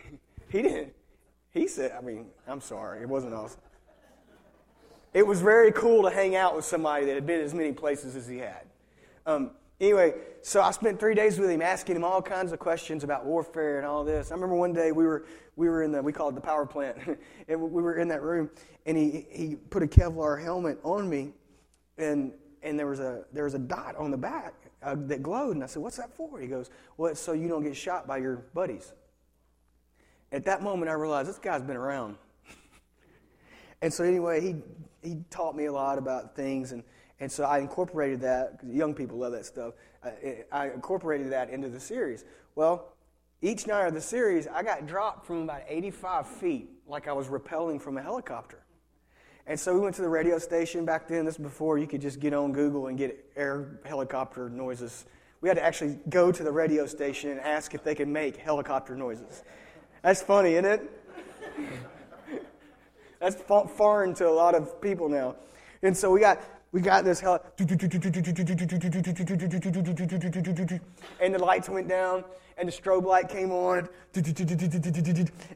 he 0.48 0.62
didn't. 0.62 0.94
He 1.50 1.68
said, 1.68 1.92
I 1.92 2.00
mean, 2.00 2.26
I'm 2.46 2.60
sorry. 2.60 3.00
It 3.00 3.08
wasn't 3.08 3.34
awesome. 3.34 3.60
It 5.12 5.26
was 5.26 5.40
very 5.40 5.72
cool 5.72 6.02
to 6.02 6.10
hang 6.10 6.36
out 6.36 6.54
with 6.54 6.64
somebody 6.64 7.06
that 7.06 7.14
had 7.14 7.26
been 7.26 7.40
as 7.40 7.54
many 7.54 7.72
places 7.72 8.16
as 8.16 8.28
he 8.28 8.38
had. 8.38 8.66
Um, 9.24 9.52
anyway, 9.80 10.14
so 10.42 10.60
I 10.60 10.70
spent 10.72 11.00
three 11.00 11.14
days 11.14 11.38
with 11.38 11.48
him 11.48 11.62
asking 11.62 11.96
him 11.96 12.04
all 12.04 12.20
kinds 12.20 12.52
of 12.52 12.58
questions 12.58 13.02
about 13.02 13.24
warfare 13.24 13.78
and 13.78 13.86
all 13.86 14.04
this. 14.04 14.30
I 14.30 14.34
remember 14.34 14.56
one 14.56 14.72
day 14.72 14.92
we 14.92 15.06
were, 15.06 15.24
we 15.56 15.68
were 15.68 15.82
in 15.82 15.92
the, 15.92 16.02
we 16.02 16.12
called 16.12 16.34
it 16.34 16.36
the 16.36 16.42
power 16.42 16.66
plant, 16.66 16.98
and 17.48 17.60
we 17.62 17.82
were 17.82 17.96
in 17.96 18.08
that 18.08 18.22
room, 18.22 18.50
and 18.84 18.96
he, 18.96 19.26
he 19.30 19.56
put 19.56 19.82
a 19.82 19.86
Kevlar 19.86 20.42
helmet 20.42 20.78
on 20.82 21.08
me, 21.08 21.32
and 21.96 22.32
and 22.66 22.78
there 22.78 22.86
was 22.86 23.00
a 23.00 23.24
there 23.32 23.44
was 23.44 23.54
a 23.54 23.58
dot 23.58 23.96
on 23.96 24.10
the 24.10 24.16
back 24.16 24.54
uh, 24.82 24.96
that 25.06 25.22
glowed. 25.22 25.54
And 25.54 25.64
I 25.64 25.66
said, 25.66 25.82
"What's 25.82 25.96
that 25.96 26.14
for?" 26.14 26.40
He 26.40 26.48
goes, 26.48 26.70
"Well, 26.96 27.14
so 27.14 27.32
you 27.32 27.48
don't 27.48 27.62
get 27.62 27.76
shot 27.76 28.06
by 28.06 28.18
your 28.18 28.36
buddies." 28.54 28.92
At 30.32 30.44
that 30.46 30.62
moment, 30.62 30.90
I 30.90 30.94
realized 30.94 31.28
this 31.28 31.38
guy's 31.38 31.62
been 31.62 31.76
around. 31.76 32.16
and 33.82 33.92
so 33.92 34.04
anyway, 34.04 34.40
he 34.40 34.56
he 35.02 35.18
taught 35.30 35.56
me 35.56 35.66
a 35.66 35.72
lot 35.72 35.98
about 35.98 36.34
things, 36.34 36.72
and 36.72 36.82
and 37.20 37.30
so 37.30 37.44
I 37.44 37.58
incorporated 37.58 38.20
that 38.22 38.58
young 38.66 38.94
people 38.94 39.18
love 39.18 39.32
that 39.32 39.46
stuff. 39.46 39.74
I, 40.04 40.44
I 40.50 40.70
incorporated 40.70 41.32
that 41.32 41.50
into 41.50 41.68
the 41.68 41.80
series. 41.80 42.24
Well, 42.56 42.92
each 43.42 43.66
night 43.66 43.86
of 43.86 43.94
the 43.94 44.00
series, 44.00 44.46
I 44.46 44.62
got 44.62 44.86
dropped 44.86 45.26
from 45.26 45.42
about 45.42 45.62
85 45.68 46.26
feet, 46.26 46.70
like 46.86 47.06
I 47.06 47.12
was 47.12 47.28
rappelling 47.28 47.80
from 47.80 47.96
a 47.96 48.02
helicopter. 48.02 48.65
And 49.48 49.58
so 49.58 49.74
we 49.74 49.80
went 49.80 49.94
to 49.96 50.02
the 50.02 50.08
radio 50.08 50.38
station 50.38 50.84
back 50.84 51.06
then. 51.06 51.24
This 51.24 51.38
before 51.38 51.78
you 51.78 51.86
could 51.86 52.00
just 52.00 52.18
get 52.18 52.34
on 52.34 52.52
Google 52.52 52.88
and 52.88 52.98
get 52.98 53.24
air 53.36 53.78
helicopter 53.84 54.48
noises. 54.48 55.04
We 55.40 55.48
had 55.48 55.56
to 55.56 55.64
actually 55.64 55.98
go 56.08 56.32
to 56.32 56.42
the 56.42 56.50
radio 56.50 56.86
station 56.86 57.30
and 57.30 57.38
ask 57.40 57.72
if 57.74 57.84
they 57.84 57.94
could 57.94 58.08
make 58.08 58.36
helicopter 58.36 58.96
noises. 58.96 59.44
That's 60.02 60.22
funny, 60.22 60.54
isn't 60.54 60.64
it? 60.64 60.90
That's 63.20 63.36
foreign 63.76 64.14
to 64.14 64.28
a 64.28 64.30
lot 64.30 64.54
of 64.54 64.80
people 64.80 65.08
now. 65.08 65.36
And 65.82 65.96
so 65.96 66.10
we 66.10 66.20
got 66.20 66.40
we 66.72 66.80
got 66.80 67.04
this 67.04 67.20
hell 67.20 67.42
and 71.20 71.34
the 71.34 71.38
lights 71.38 71.68
went 71.68 71.88
down 71.88 72.24
and 72.58 72.68
the 72.68 72.72
strobe 72.72 73.04
light 73.04 73.28
came 73.28 73.52
on 73.52 73.88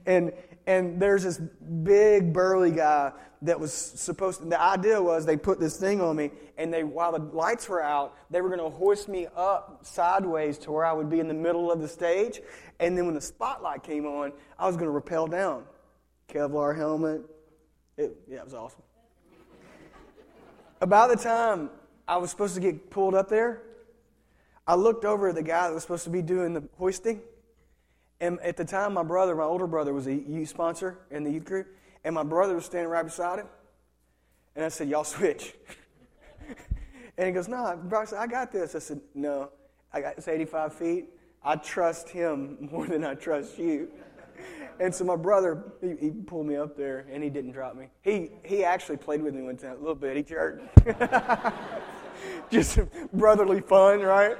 and 0.06 0.32
and 0.71 1.03
there's 1.03 1.25
this 1.25 1.39
big 1.83 2.33
burly 2.33 2.71
guy 2.71 3.11
that 3.43 3.59
was 3.59 3.73
supposed 3.73 4.41
to, 4.41 4.47
the 4.47 4.61
idea 4.61 5.03
was 5.03 5.27
they 5.27 5.37
put 5.37 5.59
this 5.59 5.77
thing 5.77 6.00
on 6.00 6.15
me 6.15 6.31
and 6.59 6.73
they 6.73 6.85
while 6.85 7.11
the 7.11 7.19
lights 7.19 7.69
were 7.69 7.83
out 7.83 8.15
they 8.31 8.41
were 8.41 8.49
going 8.49 8.61
to 8.61 8.77
hoist 8.77 9.09
me 9.09 9.27
up 9.37 9.81
sideways 9.83 10.59
to 10.59 10.71
where 10.71 10.85
i 10.85 10.93
would 10.93 11.11
be 11.11 11.19
in 11.19 11.27
the 11.27 11.35
middle 11.35 11.73
of 11.73 11.81
the 11.81 11.89
stage. 11.89 12.41
And 12.79 12.97
then 12.97 13.05
when 13.05 13.15
the 13.15 13.21
spotlight 13.21 13.83
came 13.83 14.07
on 14.07 14.33
i 14.59 14.67
was 14.67 14.77
going 14.77 14.87
to 14.87 14.93
rappel 14.93 15.27
down. 15.27 15.65
Kevlar 16.29 16.77
helmet. 16.77 17.23
It, 17.97 18.17
yeah 18.29 18.39
it 18.39 18.45
was 18.45 18.55
awesome. 18.55 18.83
About 20.81 21.11
the 21.11 21.17
time 21.17 21.71
I 22.07 22.19
was 22.19 22.31
supposed 22.31 22.55
to 22.55 22.61
get 22.61 22.91
pulled 22.91 23.15
up 23.17 23.29
there, 23.29 23.62
I 24.69 24.77
looked 24.77 25.05
over 25.05 25.31
at 25.31 25.35
the 25.35 25.43
guy 25.43 25.67
that 25.67 25.75
was 25.75 25.83
supposed 25.83 26.05
to 26.05 26.11
be 26.11 26.23
doing 26.23 26.55
the 26.55 26.62
hoisting. 26.79 27.23
And 28.21 28.39
at 28.41 28.57
the 28.57 28.65
time, 28.65 28.95
my 28.95 29.03
brother, 29.03 29.35
my 29.35 29.45
older 29.45 29.67
brother, 29.67 29.95
was 29.95 30.07
a 30.07 30.15
youth 30.15 30.50
sponsor 30.50 30.99
in 31.11 31.25
the 31.25 31.31
youth 31.31 31.45
group. 31.45 31.69
And 32.05 32.15
my 32.15 32.23
brother 32.23 32.55
was 32.55 32.67
standing 32.67 32.91
right 32.91 33.05
beside 33.05 33.39
him. 33.39 33.47
And 34.55 34.65
I 34.65 34.69
said, 34.69 34.89
Y'all 34.89 35.05
switch. 35.05 35.55
and 37.17 37.27
he 37.27 37.33
goes, 37.33 37.49
No, 37.49 37.79
bro, 37.83 38.05
I 38.17 38.27
got 38.27 38.53
this. 38.53 38.75
I 38.75 38.79
said, 38.79 39.00
No, 39.15 39.50
I 39.93 40.00
got 40.00 40.17
this 40.17 40.29
85 40.29 40.75
feet. 40.75 41.07
I 41.43 41.57
trust 41.57 42.11
him 42.11 42.69
more 42.73 42.87
than 42.87 43.05
I 43.05 43.15
trust 43.15 43.59
you. 43.59 43.89
And 44.79 44.95
so 44.95 45.05
my 45.05 45.17
brother, 45.17 45.62
he, 45.83 45.95
he, 46.00 46.11
pulled 46.11 46.47
me 46.47 46.57
up 46.57 46.75
there, 46.75 47.05
and 47.12 47.23
he 47.23 47.29
didn't 47.29 47.53
drop 47.53 47.77
me. 47.77 47.89
He 48.00 48.31
he 48.43 48.65
actually 48.65 48.97
played 48.97 49.21
with 49.21 49.35
me 49.35 49.43
one 49.43 49.59
time 49.59 49.73
a 49.73 49.79
little 49.79 49.95
bit. 49.95 50.17
He 50.17 50.23
jerked. 50.23 50.62
Just 52.50 52.79
brotherly 53.12 53.61
fun, 53.61 54.00
right? 54.00 54.39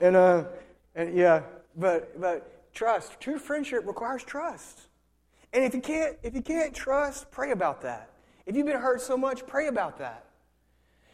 And 0.00 0.16
uh, 0.16 0.44
and 0.94 1.14
yeah, 1.14 1.42
but 1.76 2.18
but 2.18 2.55
trust. 2.76 3.18
True 3.18 3.38
friendship 3.38 3.84
requires 3.86 4.22
trust. 4.22 4.82
And 5.52 5.64
if 5.64 5.74
you 5.74 5.80
can't 5.80 6.16
if 6.22 6.34
you 6.34 6.42
can't 6.42 6.74
trust, 6.74 7.30
pray 7.32 7.50
about 7.50 7.82
that. 7.82 8.10
If 8.44 8.54
you've 8.54 8.66
been 8.66 8.76
hurt 8.76 9.00
so 9.00 9.16
much, 9.16 9.46
pray 9.46 9.66
about 9.66 9.98
that. 9.98 10.26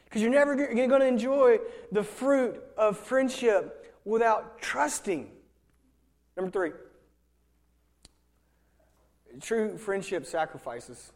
Because 0.04 0.20
you're 0.20 0.30
never 0.30 0.54
going 0.54 0.88
to 0.88 1.06
enjoy 1.06 1.58
the 1.90 2.02
fruit 2.02 2.62
of 2.76 2.98
friendship 2.98 3.96
without 4.04 4.60
trusting. 4.60 5.30
Number 6.36 6.50
three. 6.50 6.72
True 9.40 9.78
friendship 9.78 10.26
sacrifices. 10.26 11.12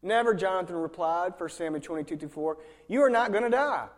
Never, 0.00 0.32
Jonathan 0.32 0.76
replied, 0.76 1.34
1 1.36 1.48
Samuel 1.50 1.82
22 1.82 2.28
4, 2.28 2.56
You 2.86 3.02
are 3.02 3.10
not 3.10 3.32
going 3.32 3.44
to 3.44 3.50
die. 3.50 3.88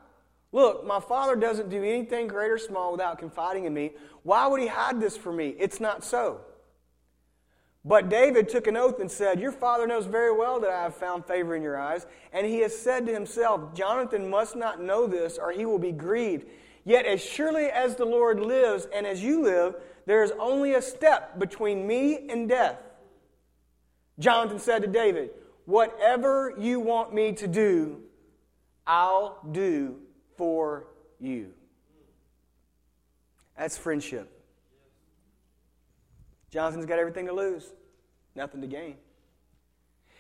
Look, 0.53 0.85
my 0.85 1.01
father 1.01 1.37
doesn't 1.37 1.71
do 1.71 1.83
anything 1.83 2.27
great 2.27 2.51
or 2.51 2.59
small 2.59 2.93
without 2.93 3.19
confiding 3.19 3.65
in 3.65 3.75
me. 3.75 3.93
Why 4.25 4.47
would 4.47 4.61
he 4.61 4.67
hide 4.67 5.01
this 5.01 5.17
from 5.17 5.37
me? 5.37 5.55
It's 5.59 5.81
not 5.81 6.03
so. 6.05 6.41
But 7.85 8.09
David 8.11 8.49
took 8.49 8.67
an 8.67 8.77
oath 8.77 9.01
and 9.01 9.11
said, 9.11 9.41
Your 9.41 9.53
father 9.53 9.87
knows 9.87 10.07
very 10.07 10.37
well 10.37 10.61
that 10.61 10.71
I 10.71 10.83
have 10.83 10.97
found 10.97 11.25
favor 11.25 11.55
in 11.55 11.63
your 11.63 11.79
eyes. 11.81 12.07
And 12.33 12.47
he 12.47 12.59
has 12.61 12.77
said 12.77 13.07
to 13.07 13.13
himself, 13.13 13.75
Jonathan 13.75 14.29
must 14.29 14.57
not 14.57 14.83
know 14.83 15.07
this, 15.07 15.39
or 15.39 15.53
he 15.53 15.65
will 15.65 15.79
be 15.79 15.93
grieved. 15.93 16.47
Yet 16.85 17.07
as 17.07 17.25
surely 17.25 17.67
as 17.67 17.97
the 17.97 18.05
Lord 18.05 18.41
lives 18.41 18.87
and 18.93 19.07
as 19.07 19.23
you 19.23 19.43
live, 19.43 19.77
there 20.05 20.23
is 20.25 20.33
only 20.39 20.75
a 20.75 20.83
step 20.83 21.39
between 21.39 21.87
me 21.87 22.29
and 22.29 22.49
death. 22.49 22.77
Jonathan 24.19 24.59
said 24.59 24.83
to 24.83 24.89
David, 24.89 25.31
Whatever 25.65 26.55
you 26.59 26.81
want 26.81 27.15
me 27.15 27.33
to 27.35 27.47
do, 27.47 28.03
I'll 28.87 29.39
do 29.53 29.97
for 30.41 30.87
you. 31.21 31.53
That's 33.59 33.77
friendship. 33.77 34.27
Jonathan's 36.51 36.87
got 36.87 36.99
everything 36.99 37.27
to 37.27 37.35
lose, 37.35 37.71
nothing 38.35 38.63
to 38.63 38.67
gain. 38.67 38.97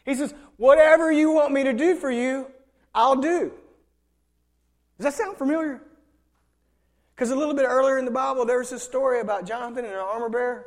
He 0.04 0.14
says, 0.14 0.34
Whatever 0.58 1.10
you 1.10 1.32
want 1.32 1.54
me 1.54 1.64
to 1.64 1.72
do 1.72 1.96
for 1.96 2.10
you, 2.10 2.48
I'll 2.94 3.16
do. 3.16 3.50
Does 4.98 5.04
that 5.04 5.14
sound 5.14 5.38
familiar? 5.38 5.80
Because 7.14 7.30
a 7.30 7.34
little 7.34 7.54
bit 7.54 7.64
earlier 7.64 7.96
in 7.96 8.04
the 8.04 8.10
Bible, 8.10 8.44
there 8.44 8.58
was 8.58 8.68
this 8.68 8.82
story 8.82 9.22
about 9.22 9.46
Jonathan 9.46 9.86
and 9.86 9.94
an 9.94 10.00
armor 10.00 10.28
bearer. 10.28 10.66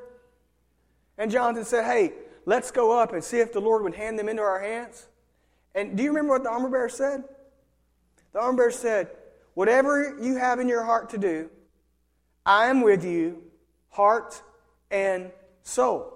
And 1.19 1.29
Jonathan 1.29 1.63
said, 1.63 1.85
Hey, 1.85 2.13
let's 2.47 2.71
go 2.71 2.99
up 2.99 3.13
and 3.13 3.23
see 3.23 3.37
if 3.37 3.53
the 3.53 3.61
Lord 3.61 3.83
would 3.83 3.93
hand 3.93 4.17
them 4.17 4.29
into 4.29 4.41
our 4.41 4.59
hands. 4.59 5.05
And 5.75 5.95
do 5.95 6.01
you 6.01 6.09
remember 6.09 6.33
what 6.33 6.43
the 6.43 6.49
armor 6.49 6.69
bearer 6.69 6.89
said? 6.89 7.23
The 8.31 8.39
armor 8.39 8.57
bearer 8.57 8.71
said, 8.71 9.11
Whatever 9.53 10.17
you 10.19 10.37
have 10.37 10.59
in 10.59 10.67
your 10.67 10.83
heart 10.83 11.11
to 11.11 11.17
do, 11.17 11.49
I 12.45 12.67
am 12.67 12.81
with 12.81 13.05
you, 13.05 13.43
heart 13.89 14.41
and 14.89 15.31
soul. 15.63 16.13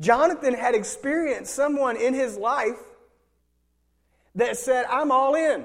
Jonathan 0.00 0.54
had 0.54 0.74
experienced 0.74 1.54
someone 1.54 1.96
in 1.96 2.14
his 2.14 2.36
life 2.36 2.78
that 4.34 4.56
said, 4.56 4.86
I'm 4.90 5.10
all 5.10 5.34
in. 5.34 5.64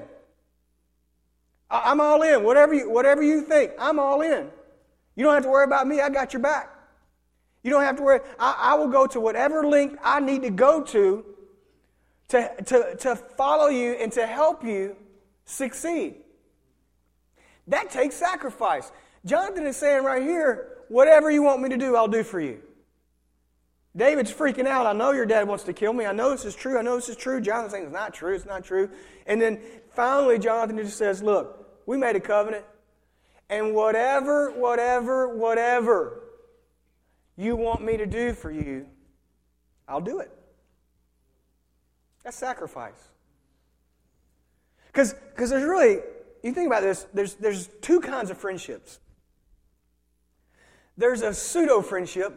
I'm 1.70 2.00
all 2.00 2.22
in. 2.22 2.42
Whatever 2.42 2.74
you, 2.74 2.90
whatever 2.90 3.22
you 3.22 3.42
think, 3.42 3.72
I'm 3.78 3.98
all 3.98 4.22
in. 4.22 4.50
You 5.14 5.24
don't 5.24 5.34
have 5.34 5.44
to 5.44 5.50
worry 5.50 5.64
about 5.64 5.86
me. 5.86 6.00
I 6.00 6.08
got 6.08 6.32
your 6.32 6.42
back. 6.42 6.70
You 7.62 7.70
don't 7.70 7.82
have 7.82 7.96
to 7.96 8.02
worry. 8.02 8.20
I, 8.38 8.56
I 8.58 8.74
will 8.74 8.88
go 8.88 9.06
to 9.06 9.20
whatever 9.20 9.66
length 9.66 9.98
I 10.02 10.20
need 10.20 10.42
to 10.42 10.50
go 10.50 10.82
to, 10.82 11.24
to 12.28 12.62
to 12.64 12.96
to 12.96 13.16
follow 13.16 13.68
you 13.68 13.92
and 13.92 14.10
to 14.12 14.26
help 14.26 14.64
you 14.64 14.96
succeed. 15.44 16.14
That 17.70 17.90
takes 17.90 18.16
sacrifice. 18.16 18.92
Jonathan 19.24 19.66
is 19.66 19.76
saying 19.76 20.04
right 20.04 20.22
here, 20.22 20.78
whatever 20.88 21.30
you 21.30 21.42
want 21.42 21.62
me 21.62 21.68
to 21.70 21.76
do, 21.76 21.96
I'll 21.96 22.08
do 22.08 22.22
for 22.22 22.40
you. 22.40 22.60
David's 23.96 24.32
freaking 24.32 24.66
out. 24.66 24.86
I 24.86 24.92
know 24.92 25.12
your 25.12 25.26
dad 25.26 25.48
wants 25.48 25.64
to 25.64 25.72
kill 25.72 25.92
me. 25.92 26.04
I 26.04 26.12
know 26.12 26.30
this 26.30 26.44
is 26.44 26.54
true. 26.54 26.78
I 26.78 26.82
know 26.82 26.96
this 26.96 27.08
is 27.08 27.16
true. 27.16 27.40
Jonathan's 27.40 27.72
saying 27.72 27.84
it's 27.84 27.92
not 27.92 28.12
true. 28.12 28.34
It's 28.34 28.44
not 28.44 28.64
true. 28.64 28.90
And 29.26 29.40
then 29.40 29.60
finally, 29.90 30.38
Jonathan 30.38 30.76
just 30.78 30.96
says, 30.96 31.22
Look, 31.22 31.84
we 31.86 31.96
made 31.96 32.16
a 32.16 32.20
covenant. 32.20 32.64
And 33.48 33.74
whatever, 33.74 34.50
whatever, 34.50 35.36
whatever 35.36 36.22
you 37.36 37.56
want 37.56 37.82
me 37.82 37.96
to 37.96 38.06
do 38.06 38.32
for 38.32 38.50
you, 38.50 38.86
I'll 39.88 40.00
do 40.00 40.20
it. 40.20 40.30
That's 42.22 42.36
sacrifice. 42.36 43.08
Because 44.86 45.14
there's 45.36 45.64
really, 45.64 45.98
you 46.42 46.52
think 46.52 46.66
about 46.66 46.82
this, 46.82 47.06
there's, 47.12 47.34
there's 47.34 47.68
two 47.80 48.00
kinds 48.00 48.30
of 48.30 48.38
friendships. 48.38 48.98
There's 50.96 51.22
a 51.22 51.32
pseudo 51.32 51.82
friendship. 51.82 52.32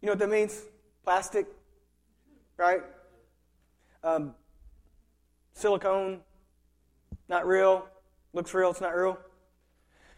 You 0.00 0.06
know 0.06 0.12
what 0.12 0.18
that 0.20 0.30
means? 0.30 0.62
Plastic, 1.04 1.46
right? 2.56 2.80
Um, 4.02 4.34
silicone, 5.54 6.20
not 7.28 7.46
real. 7.46 7.86
Looks 8.32 8.54
real, 8.54 8.70
it's 8.70 8.80
not 8.80 8.96
real. 8.96 9.18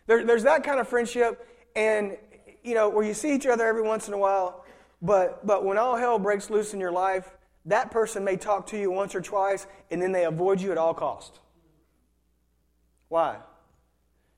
There, 0.07 0.25
there's 0.25 0.43
that 0.43 0.65
kind 0.65 0.81
of 0.81 0.89
friendship, 0.89 1.47
and 1.75 2.17
you 2.63 2.75
know, 2.75 2.89
where 2.89 3.05
you 3.05 3.15
see 3.15 3.35
each 3.35 3.47
other 3.47 3.67
every 3.67 3.83
once 3.83 4.09
in 4.09 4.15
a 4.15 4.19
while, 4.19 4.65
but 5.01 5.47
but 5.47 5.65
when 5.65 5.79
all 5.79 5.97
hell 5.97 6.19
breaks 6.19 6.51
loose 6.51 6.75
in 6.75 6.81
your 6.81 6.93
life, 6.93 7.37
that 7.65 7.91
person 7.91 8.23
may 8.25 8.37
talk 8.37 8.67
to 8.69 8.79
you 8.79 8.91
once 8.91 9.15
or 9.15 9.21
twice, 9.21 9.67
and 9.91 10.01
then 10.01 10.13
they 10.13 10.25
avoid 10.25 10.61
you 10.61 10.73
at 10.73 10.79
all 10.79 10.95
cost. 10.95 11.41
Why? 13.13 13.37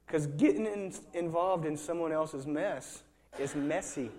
Because 0.05 0.27
getting 0.27 0.67
in, 0.67 0.93
involved 1.13 1.65
in 1.65 1.77
someone 1.77 2.11
else's 2.11 2.45
mess 2.45 3.05
is 3.39 3.55
messy. 3.55 4.11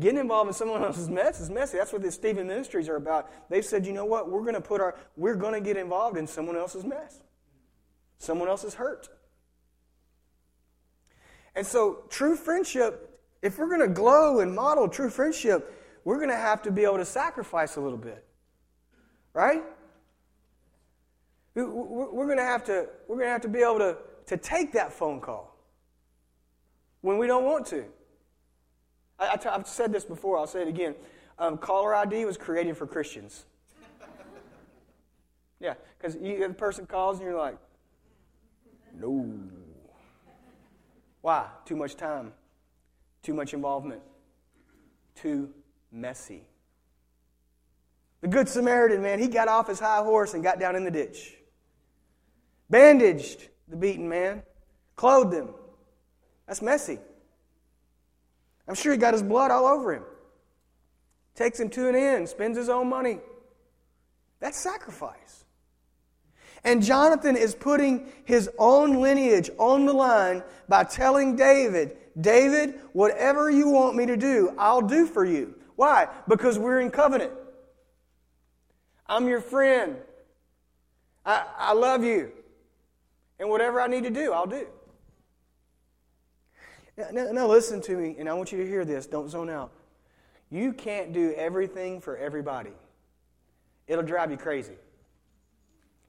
Getting 0.00 0.18
involved 0.18 0.48
in 0.48 0.54
someone 0.54 0.82
else's 0.82 1.08
mess 1.08 1.38
is 1.38 1.48
messy. 1.48 1.78
That's 1.78 1.92
what 1.92 2.02
the 2.02 2.10
Stephen 2.10 2.48
Ministries 2.48 2.88
are 2.88 2.96
about. 2.96 3.30
They've 3.50 3.64
said, 3.64 3.86
you 3.86 3.92
know 3.92 4.04
what? 4.04 4.28
We're 4.28 4.40
going 4.40 4.54
to 4.54 4.60
put 4.60 4.80
our, 4.80 4.96
we're 5.16 5.36
going 5.36 5.54
to 5.54 5.60
get 5.60 5.76
involved 5.76 6.18
in 6.18 6.26
someone 6.26 6.56
else's 6.56 6.84
mess, 6.84 7.22
someone 8.18 8.48
else's 8.48 8.74
hurt. 8.74 9.08
And 11.54 11.64
so, 11.64 12.02
true 12.08 12.34
friendship, 12.34 13.20
if 13.42 13.60
we're 13.60 13.68
going 13.68 13.88
to 13.88 13.94
glow 13.94 14.40
and 14.40 14.52
model 14.56 14.88
true 14.88 15.08
friendship, 15.08 15.72
we're 16.02 16.16
going 16.16 16.30
to 16.30 16.36
have 16.36 16.62
to 16.62 16.72
be 16.72 16.82
able 16.82 16.96
to 16.96 17.04
sacrifice 17.04 17.76
a 17.76 17.80
little 17.80 17.96
bit. 17.96 18.24
Right? 19.34 19.62
We're 21.64 22.26
going 22.26 22.38
to 22.38 22.44
have 22.44 22.64
to, 22.64 22.88
we're 23.06 23.16
going 23.16 23.26
to, 23.26 23.32
have 23.32 23.40
to 23.42 23.48
be 23.48 23.60
able 23.60 23.78
to, 23.78 23.96
to 24.26 24.36
take 24.36 24.72
that 24.72 24.92
phone 24.92 25.20
call 25.20 25.56
when 27.00 27.18
we 27.18 27.26
don't 27.26 27.44
want 27.44 27.66
to. 27.66 27.84
I've 29.18 29.66
said 29.66 29.92
this 29.92 30.04
before, 30.04 30.38
I'll 30.38 30.46
say 30.46 30.62
it 30.62 30.68
again. 30.68 30.94
Um, 31.38 31.58
caller 31.58 31.94
ID 31.94 32.24
was 32.24 32.36
created 32.36 32.76
for 32.76 32.86
Christians. 32.86 33.44
Yeah, 35.60 35.74
because 35.98 36.14
the 36.14 36.54
person 36.56 36.86
calls 36.86 37.18
and 37.18 37.26
you're 37.26 37.36
like, 37.36 37.58
no. 38.94 39.34
Why? 41.20 41.48
Too 41.64 41.74
much 41.74 41.96
time, 41.96 42.32
too 43.24 43.34
much 43.34 43.54
involvement, 43.54 44.00
too 45.16 45.52
messy. 45.90 46.44
The 48.20 48.28
Good 48.28 48.48
Samaritan, 48.48 49.02
man, 49.02 49.18
he 49.18 49.26
got 49.26 49.48
off 49.48 49.66
his 49.66 49.80
high 49.80 50.02
horse 50.04 50.34
and 50.34 50.44
got 50.44 50.60
down 50.60 50.76
in 50.76 50.84
the 50.84 50.92
ditch. 50.92 51.37
Bandaged 52.70 53.48
the 53.68 53.76
beaten 53.76 54.08
man, 54.08 54.42
clothed 54.96 55.34
him. 55.34 55.48
That's 56.46 56.62
messy. 56.62 56.98
I'm 58.66 58.74
sure 58.74 58.92
he 58.92 58.98
got 58.98 59.14
his 59.14 59.22
blood 59.22 59.50
all 59.50 59.66
over 59.66 59.94
him. 59.94 60.02
Takes 61.34 61.58
him 61.60 61.70
to 61.70 61.88
an 61.88 61.94
inn, 61.94 62.26
spends 62.26 62.56
his 62.58 62.68
own 62.68 62.88
money. 62.88 63.18
That's 64.40 64.58
sacrifice. 64.58 65.44
And 66.64 66.82
Jonathan 66.82 67.36
is 67.36 67.54
putting 67.54 68.08
his 68.24 68.50
own 68.58 69.00
lineage 69.00 69.48
on 69.58 69.86
the 69.86 69.92
line 69.92 70.42
by 70.68 70.84
telling 70.84 71.36
David, 71.36 71.96
David, 72.20 72.80
whatever 72.92 73.48
you 73.48 73.68
want 73.68 73.96
me 73.96 74.06
to 74.06 74.16
do, 74.16 74.52
I'll 74.58 74.82
do 74.82 75.06
for 75.06 75.24
you. 75.24 75.54
Why? 75.76 76.08
Because 76.26 76.58
we're 76.58 76.80
in 76.80 76.90
covenant. 76.90 77.32
I'm 79.06 79.28
your 79.28 79.40
friend. 79.40 79.96
I, 81.24 81.44
I 81.56 81.72
love 81.72 82.02
you. 82.02 82.32
And 83.38 83.48
whatever 83.48 83.80
I 83.80 83.86
need 83.86 84.04
to 84.04 84.10
do, 84.10 84.32
I'll 84.32 84.46
do. 84.46 84.66
Now, 86.96 87.30
now, 87.30 87.46
listen 87.46 87.80
to 87.82 87.96
me, 87.96 88.16
and 88.18 88.28
I 88.28 88.34
want 88.34 88.50
you 88.50 88.58
to 88.58 88.66
hear 88.66 88.84
this. 88.84 89.06
Don't 89.06 89.28
zone 89.28 89.48
out. 89.48 89.72
You 90.50 90.72
can't 90.72 91.12
do 91.12 91.32
everything 91.36 92.00
for 92.00 92.16
everybody. 92.16 92.72
It'll 93.86 94.02
drive 94.02 94.32
you 94.32 94.36
crazy. 94.36 94.74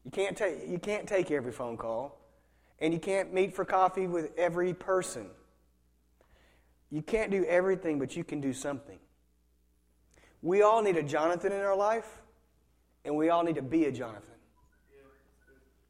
You 0.03 0.09
can't 0.09 0.35
take, 0.35 0.67
you 0.67 0.79
can't 0.79 1.07
take 1.07 1.29
every 1.29 1.51
phone 1.51 1.77
call, 1.77 2.19
and 2.79 2.91
you 2.91 2.99
can't 2.99 3.31
meet 3.31 3.55
for 3.55 3.65
coffee 3.65 4.07
with 4.07 4.31
every 4.35 4.73
person. 4.73 5.27
You 6.89 7.03
can't 7.03 7.29
do 7.29 7.45
everything, 7.45 7.99
but 7.99 8.15
you 8.15 8.23
can 8.23 8.41
do 8.41 8.51
something. 8.51 8.97
We 10.41 10.63
all 10.63 10.81
need 10.81 10.97
a 10.97 11.03
Jonathan 11.03 11.51
in 11.51 11.61
our 11.61 11.75
life, 11.75 12.07
and 13.05 13.15
we 13.15 13.29
all 13.29 13.43
need 13.43 13.55
to 13.55 13.61
be 13.61 13.85
a 13.85 13.91
Jonathan. 13.91 14.23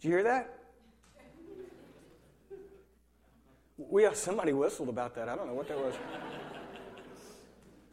Did 0.01 0.07
you 0.07 0.13
hear 0.15 0.23
that? 0.23 0.58
We 3.87 4.05
somebody 4.13 4.51
whistled 4.51 4.89
about 4.89 5.15
that. 5.15 5.29
I 5.29 5.35
don't 5.37 5.47
know 5.47 5.53
what 5.53 5.69
that 5.69 5.77
was. 5.77 5.95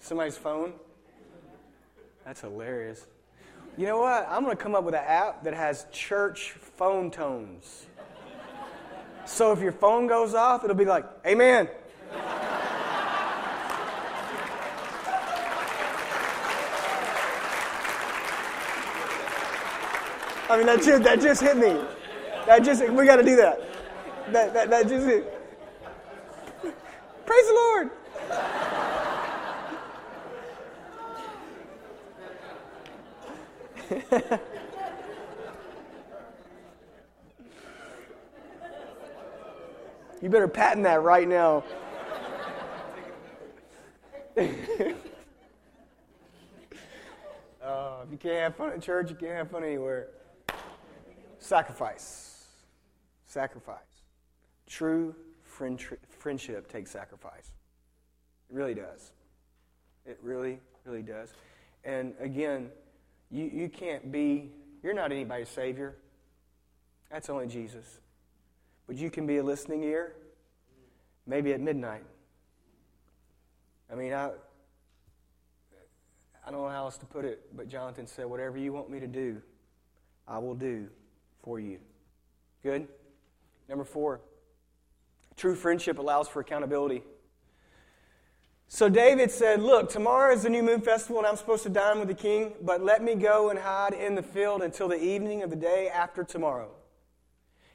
Somebody's 0.01 0.37
phone. 0.37 0.73
That's 2.25 2.41
hilarious. 2.41 3.07
You 3.77 3.87
know 3.87 3.99
what? 3.99 4.27
I'm 4.29 4.43
going 4.43 4.57
to 4.57 4.63
come 4.63 4.75
up 4.75 4.83
with 4.83 4.95
an 4.95 5.05
app 5.07 5.45
that 5.45 5.55
has 5.55 5.87
church 5.93 6.53
phone 6.53 7.11
tones. 7.11 7.87
So 9.27 9.53
if 9.53 9.61
your 9.61 9.73
phone 9.73 10.09
goes 10.09 10.35
off, 10.35 10.65
it'll 10.65 10.75
be 10.75 10.85
like, 10.85 11.05
Amen. 11.25 11.69
I 20.49 20.57
mean, 20.57 20.67
that 20.67 20.83
just, 20.83 21.03
that 21.03 21.21
just 21.21 21.41
hit 21.43 21.57
me. 21.57 21.81
That 22.47 22.65
just, 22.65 22.89
we 22.89 23.05
got 23.05 23.17
to 23.17 23.25
do 23.25 23.37
that. 23.37 23.61
That, 24.33 24.55
that, 24.55 24.71
that 24.71 24.89
just 24.89 25.07
hit. 25.07 25.36
Praise 27.27 27.47
the 27.47 27.55
Lord. 27.55 27.91
you 40.23 40.29
better 40.29 40.49
patent 40.49 40.85
that 40.85 41.03
right 41.03 41.29
now. 41.29 41.65
uh, 44.39 44.43
if 48.05 48.13
you 48.13 48.19
can't 48.19 48.39
have 48.39 48.57
fun 48.57 48.71
at 48.71 48.83
church, 48.83 49.11
you 49.11 49.17
can't 49.17 49.33
have 49.33 49.51
fun 49.51 49.65
anywhere. 49.65 50.09
Sacrifice. 51.39 52.47
Sacrifice. 53.27 53.79
True 54.69 55.15
friendship 55.43 56.05
takes 56.69 56.91
sacrifice. 56.91 57.53
It 58.51 58.55
really 58.55 58.75
does. 58.75 59.13
It 60.05 60.19
really, 60.23 60.61
really 60.85 61.03
does. 61.03 61.33
And 61.85 62.15
again, 62.21 62.71
you, 63.31 63.45
you 63.53 63.69
can't 63.69 64.11
be, 64.13 64.51
you're 64.83 64.95
not 64.95 65.13
anybody's 65.13 65.49
Savior. 65.49 65.97
That's 67.11 67.29
only 67.29 67.47
Jesus. 67.47 68.01
But 68.87 68.97
you 68.97 69.11
can 69.11 69.27
be 69.27 69.39
a 69.39 69.43
listening 69.43 69.83
ear, 69.83 70.15
maybe 71.27 71.53
at 71.53 71.61
midnight. 71.61 72.05
I 73.91 73.95
mean, 73.95 74.13
I, 74.13 74.31
I 76.47 76.51
don't 76.51 76.63
know 76.63 76.69
how 76.69 76.85
else 76.85 76.97
to 76.99 77.07
put 77.07 77.25
it, 77.25 77.57
but 77.57 77.69
Jonathan 77.69 78.07
said, 78.07 78.27
Whatever 78.27 78.59
you 78.59 78.73
want 78.73 78.91
me 78.91 79.01
to 79.01 79.07
do, 79.07 79.43
I 80.29 80.39
will 80.39 80.55
do 80.55 80.89
for 81.43 81.59
you. 81.59 81.79
Good? 82.63 82.87
Number 83.69 83.85
four. 83.85 84.21
True 85.37 85.55
friendship 85.55 85.99
allows 85.99 86.29
for 86.29 86.41
accountability. 86.41 87.03
So 88.69 88.89
David 88.89 89.31
said, 89.31 89.63
Look, 89.63 89.91
tomorrow 89.91 90.35
is 90.35 90.43
the 90.43 90.51
new 90.51 90.63
moon 90.63 90.81
festival, 90.81 91.19
and 91.19 91.27
I'm 91.27 91.37
supposed 91.37 91.63
to 91.65 91.69
dine 91.69 91.99
with 91.99 92.09
the 92.09 92.15
king, 92.15 92.55
but 92.63 92.83
let 92.83 93.03
me 93.03 93.15
go 93.15 93.51
and 93.51 93.59
hide 93.59 93.93
in 93.93 94.15
the 94.15 94.23
field 94.23 94.63
until 94.63 94.89
the 94.89 95.03
evening 95.03 95.43
of 95.43 95.51
the 95.51 95.57
day 95.57 95.89
after 95.89 96.25
tomorrow. 96.25 96.71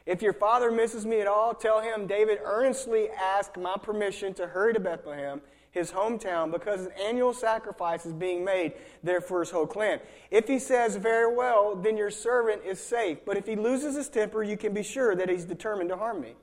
If 0.05 0.21
your 0.21 0.33
father 0.33 0.71
misses 0.71 1.05
me 1.05 1.21
at 1.21 1.27
all, 1.27 1.53
tell 1.53 1.79
him 1.79 2.07
David 2.07 2.39
earnestly 2.43 3.09
asked 3.09 3.55
my 3.55 3.77
permission 3.81 4.33
to 4.33 4.47
hurry 4.47 4.73
to 4.73 4.79
Bethlehem, 4.79 5.41
his 5.69 5.91
hometown, 5.91 6.51
because 6.51 6.87
an 6.87 6.91
annual 7.01 7.33
sacrifice 7.33 8.05
is 8.05 8.11
being 8.11 8.43
made 8.43 8.73
there 9.03 9.21
for 9.21 9.39
his 9.39 9.51
whole 9.51 9.67
clan. 9.67 10.01
If 10.29 10.47
he 10.47 10.59
says, 10.59 10.97
Very 10.97 11.33
well, 11.33 11.75
then 11.75 11.95
your 11.95 12.09
servant 12.09 12.63
is 12.65 12.79
safe. 12.79 13.19
But 13.25 13.37
if 13.37 13.45
he 13.45 13.55
loses 13.55 13.95
his 13.95 14.09
temper, 14.09 14.43
you 14.43 14.57
can 14.57 14.73
be 14.73 14.83
sure 14.83 15.15
that 15.15 15.29
he's 15.29 15.45
determined 15.45 15.89
to 15.89 15.97
harm 15.97 16.19
me. 16.19 16.33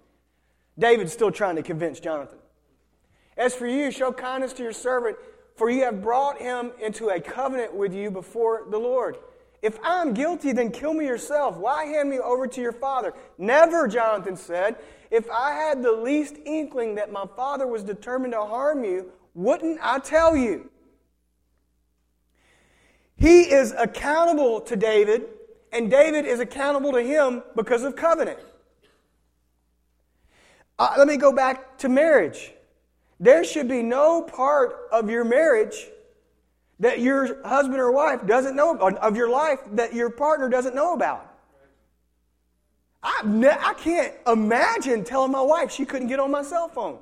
David's 0.78 1.12
still 1.12 1.30
trying 1.30 1.56
to 1.56 1.62
convince 1.62 2.00
Jonathan. 2.00 2.38
As 3.36 3.54
for 3.54 3.66
you, 3.66 3.90
show 3.90 4.12
kindness 4.12 4.52
to 4.54 4.62
your 4.62 4.72
servant, 4.72 5.16
for 5.56 5.70
you 5.70 5.84
have 5.84 6.02
brought 6.02 6.38
him 6.40 6.72
into 6.80 7.08
a 7.08 7.20
covenant 7.20 7.74
with 7.74 7.92
you 7.92 8.10
before 8.10 8.66
the 8.70 8.78
Lord. 8.78 9.18
If 9.60 9.78
I'm 9.82 10.14
guilty, 10.14 10.52
then 10.52 10.70
kill 10.70 10.94
me 10.94 11.04
yourself. 11.04 11.56
Why 11.56 11.84
hand 11.84 12.10
me 12.10 12.18
over 12.18 12.46
to 12.46 12.60
your 12.60 12.72
father? 12.72 13.12
Never, 13.38 13.88
Jonathan 13.88 14.36
said. 14.36 14.76
If 15.10 15.28
I 15.30 15.52
had 15.52 15.82
the 15.82 15.92
least 15.92 16.36
inkling 16.44 16.94
that 16.96 17.10
my 17.10 17.24
father 17.34 17.66
was 17.66 17.82
determined 17.82 18.34
to 18.34 18.42
harm 18.42 18.84
you, 18.84 19.10
wouldn't 19.34 19.80
I 19.82 19.98
tell 19.98 20.36
you? 20.36 20.70
He 23.16 23.42
is 23.42 23.74
accountable 23.76 24.60
to 24.60 24.76
David, 24.76 25.24
and 25.72 25.90
David 25.90 26.24
is 26.24 26.38
accountable 26.38 26.92
to 26.92 27.02
him 27.02 27.42
because 27.56 27.82
of 27.82 27.96
covenant. 27.96 28.38
Uh, 30.78 30.94
let 30.96 31.08
me 31.08 31.16
go 31.16 31.32
back 31.32 31.76
to 31.78 31.88
marriage. 31.88 32.52
There 33.18 33.42
should 33.42 33.68
be 33.68 33.82
no 33.82 34.22
part 34.22 34.76
of 34.92 35.10
your 35.10 35.24
marriage 35.24 35.88
that 36.78 37.00
your 37.00 37.44
husband 37.46 37.80
or 37.80 37.90
wife 37.90 38.24
doesn't 38.26 38.54
know, 38.54 38.78
of 38.78 39.16
your 39.16 39.28
life 39.28 39.58
that 39.72 39.92
your 39.92 40.10
partner 40.10 40.48
doesn't 40.48 40.76
know 40.76 40.94
about. 40.94 41.24
I, 43.02 43.22
I 43.60 43.74
can't 43.74 44.14
imagine 44.26 45.04
telling 45.04 45.32
my 45.32 45.40
wife 45.40 45.72
she 45.72 45.84
couldn't 45.84 46.08
get 46.08 46.20
on 46.20 46.30
my 46.30 46.42
cell 46.42 46.68
phone. 46.68 46.98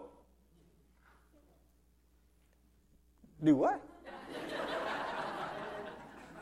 Do 3.43 3.57
what? 3.57 3.83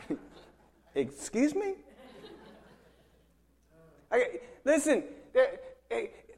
Excuse 0.94 1.54
me? 1.54 1.74
Okay, 4.12 4.40
listen, 4.64 5.02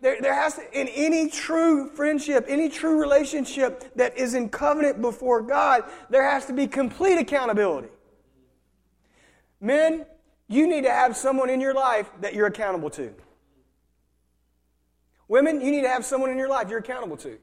there, 0.01 0.21
there 0.21 0.35
has 0.35 0.55
to, 0.55 0.79
in 0.79 0.89
any 0.89 1.29
true 1.29 1.89
friendship, 1.91 2.45
any 2.49 2.69
true 2.69 3.01
relationship 3.01 3.95
that 3.97 4.17
is 4.17 4.35
in 4.35 4.49
covenant 4.49 5.01
before 5.01 5.43
God, 5.43 5.85
there 6.11 6.29
has 6.29 6.47
to 6.47 6.53
be 6.53 6.67
complete 6.67 7.19
accountability. 7.19 7.89
Men, 9.61 10.07
you 10.49 10.67
need 10.67 10.83
to 10.83 10.91
have 10.91 11.17
someone 11.17 11.51
in 11.51 11.61
your 11.61 11.75
life 11.75 12.11
that 12.21 12.35
you're 12.35 12.47
accountable 12.47 12.91
to. 12.91 13.13
Women, 15.29 15.61
you 15.61 15.71
need 15.71 15.83
to 15.83 15.89
have 15.89 16.05
someone 16.05 16.31
in 16.31 16.39
your 16.39 16.49
life 16.49 16.69
you're 16.69 16.79
accountable 16.79 17.17
to. 17.19 17.39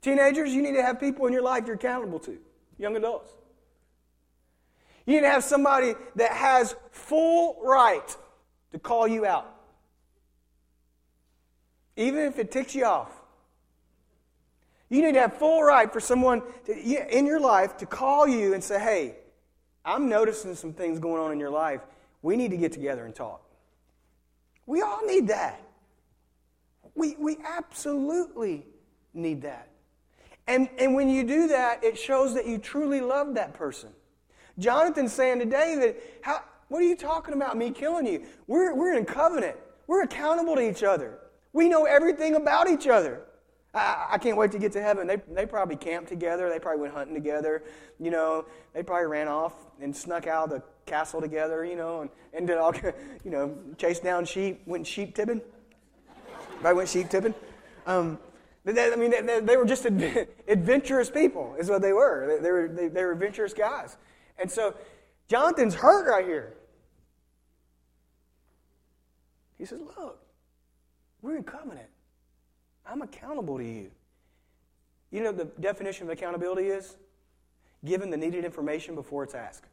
Teenagers, 0.00 0.52
you 0.52 0.62
need 0.62 0.74
to 0.74 0.82
have 0.82 0.98
people 0.98 1.26
in 1.26 1.32
your 1.32 1.42
life 1.42 1.64
you're 1.66 1.76
accountable 1.76 2.18
to. 2.20 2.38
Young 2.78 2.96
adults. 2.96 3.32
You 5.06 5.16
need 5.16 5.22
to 5.22 5.30
have 5.30 5.44
somebody 5.44 5.94
that 6.16 6.32
has 6.32 6.74
full 6.90 7.60
right 7.62 8.16
to 8.72 8.78
call 8.78 9.06
you 9.06 9.26
out. 9.26 9.59
Even 12.00 12.20
if 12.22 12.38
it 12.38 12.50
ticks 12.50 12.74
you 12.74 12.86
off. 12.86 13.12
You 14.88 15.02
need 15.04 15.12
to 15.12 15.20
have 15.20 15.34
full 15.34 15.62
right 15.62 15.92
for 15.92 16.00
someone 16.00 16.42
to, 16.64 16.72
in 16.74 17.26
your 17.26 17.38
life 17.38 17.76
to 17.76 17.86
call 17.86 18.26
you 18.26 18.54
and 18.54 18.64
say, 18.64 18.80
hey, 18.80 19.16
I'm 19.84 20.08
noticing 20.08 20.54
some 20.54 20.72
things 20.72 20.98
going 20.98 21.22
on 21.22 21.30
in 21.30 21.38
your 21.38 21.50
life. 21.50 21.82
We 22.22 22.36
need 22.36 22.52
to 22.52 22.56
get 22.56 22.72
together 22.72 23.04
and 23.04 23.14
talk. 23.14 23.42
We 24.64 24.80
all 24.80 25.06
need 25.06 25.28
that. 25.28 25.60
We, 26.94 27.16
we 27.18 27.36
absolutely 27.44 28.64
need 29.12 29.42
that. 29.42 29.68
And, 30.48 30.70
and 30.78 30.94
when 30.94 31.10
you 31.10 31.22
do 31.22 31.48
that, 31.48 31.84
it 31.84 31.98
shows 31.98 32.34
that 32.34 32.46
you 32.46 32.56
truly 32.56 33.02
love 33.02 33.34
that 33.34 33.52
person. 33.52 33.90
Jonathan's 34.58 35.12
saying 35.12 35.40
to 35.40 35.44
David, 35.44 35.96
How, 36.22 36.44
What 36.68 36.80
are 36.80 36.86
you 36.86 36.96
talking 36.96 37.34
about, 37.34 37.58
me 37.58 37.70
killing 37.70 38.06
you? 38.06 38.24
We're, 38.46 38.74
we're 38.74 38.94
in 38.94 39.04
covenant, 39.04 39.56
we're 39.86 40.02
accountable 40.02 40.56
to 40.56 40.62
each 40.62 40.82
other. 40.82 41.18
We 41.52 41.68
know 41.68 41.84
everything 41.84 42.34
about 42.34 42.68
each 42.68 42.86
other. 42.86 43.22
I, 43.74 44.08
I, 44.12 44.18
can't 44.18 44.36
wait 44.36 44.50
to 44.52 44.58
get 44.58 44.72
to 44.72 44.82
heaven. 44.82 45.06
They, 45.06 45.16
they 45.30 45.46
probably 45.46 45.76
camped 45.76 46.08
together. 46.08 46.48
They 46.48 46.58
probably 46.58 46.82
went 46.82 46.94
hunting 46.94 47.14
together. 47.14 47.62
You 48.00 48.10
know, 48.10 48.46
they 48.74 48.82
probably 48.82 49.06
ran 49.06 49.28
off 49.28 49.54
and 49.80 49.94
snuck 49.94 50.26
out 50.26 50.44
of 50.44 50.50
the 50.50 50.62
castle 50.86 51.20
together, 51.20 51.64
you 51.64 51.76
know, 51.76 52.00
and, 52.00 52.10
and 52.32 52.46
did 52.46 52.58
all, 52.58 52.74
you 53.24 53.30
know, 53.30 53.56
chased 53.78 54.02
down 54.02 54.24
sheep, 54.24 54.62
went 54.66 54.86
sheep 54.86 55.14
tipping. 55.14 55.40
Probably 56.60 56.76
went 56.76 56.88
sheep 56.88 57.08
tipping. 57.08 57.34
Um, 57.86 58.18
they, 58.64 58.92
I 58.92 58.96
mean, 58.96 59.10
they, 59.10 59.40
they, 59.40 59.56
were 59.56 59.64
just 59.64 59.86
adventurous 60.48 61.10
people, 61.10 61.56
is 61.58 61.70
what 61.70 61.80
they 61.80 61.92
were. 61.92 62.26
They, 62.26 62.42
they 62.42 62.50
were 62.50 62.68
they, 62.68 62.88
they 62.88 63.04
were 63.04 63.12
adventurous 63.12 63.54
guys. 63.54 63.96
And 64.38 64.50
so 64.50 64.74
Jonathan's 65.28 65.74
hurt 65.74 66.10
right 66.10 66.24
here. 66.24 66.54
He 69.58 69.64
says, 69.64 69.80
Look, 69.80 70.18
we're 71.22 71.36
in 71.36 71.42
covenant. 71.42 71.88
I'm 72.86 73.02
accountable 73.02 73.58
to 73.58 73.64
you. 73.64 73.90
You 75.10 75.22
know 75.22 75.32
the 75.32 75.46
definition 75.60 76.06
of 76.06 76.12
accountability 76.12 76.68
is? 76.68 76.96
Given 77.84 78.10
the 78.10 78.16
needed 78.16 78.44
information 78.44 78.94
before 78.94 79.24
it's 79.24 79.34
asked. 79.34 79.66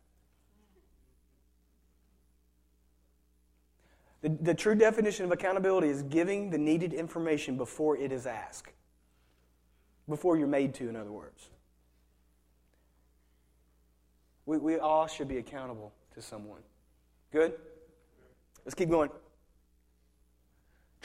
The, 4.22 4.30
the 4.30 4.54
true 4.54 4.76
definition 4.76 5.26
of 5.26 5.32
accountability 5.32 5.90
is 5.90 6.04
giving 6.04 6.50
the 6.50 6.58
needed 6.58 6.94
information 6.94 7.58
before 7.58 7.98
it 7.98 8.12
is 8.12 8.26
asked. 8.26 8.74
Before 10.10 10.38
you're 10.38 10.48
made 10.48 10.74
to, 10.76 10.90
in 10.90 10.96
other 10.96 11.12
words. 11.12 11.50
We, 14.46 14.58
we 14.58 14.80
all 14.80 15.08
should 15.08 15.28
be 15.28 15.38
accountable 15.38 15.94
to 16.16 16.22
someone. 16.22 16.62
Good? 17.32 17.54
Let's 18.66 18.74
keep 18.74 18.90
going. 18.90 19.10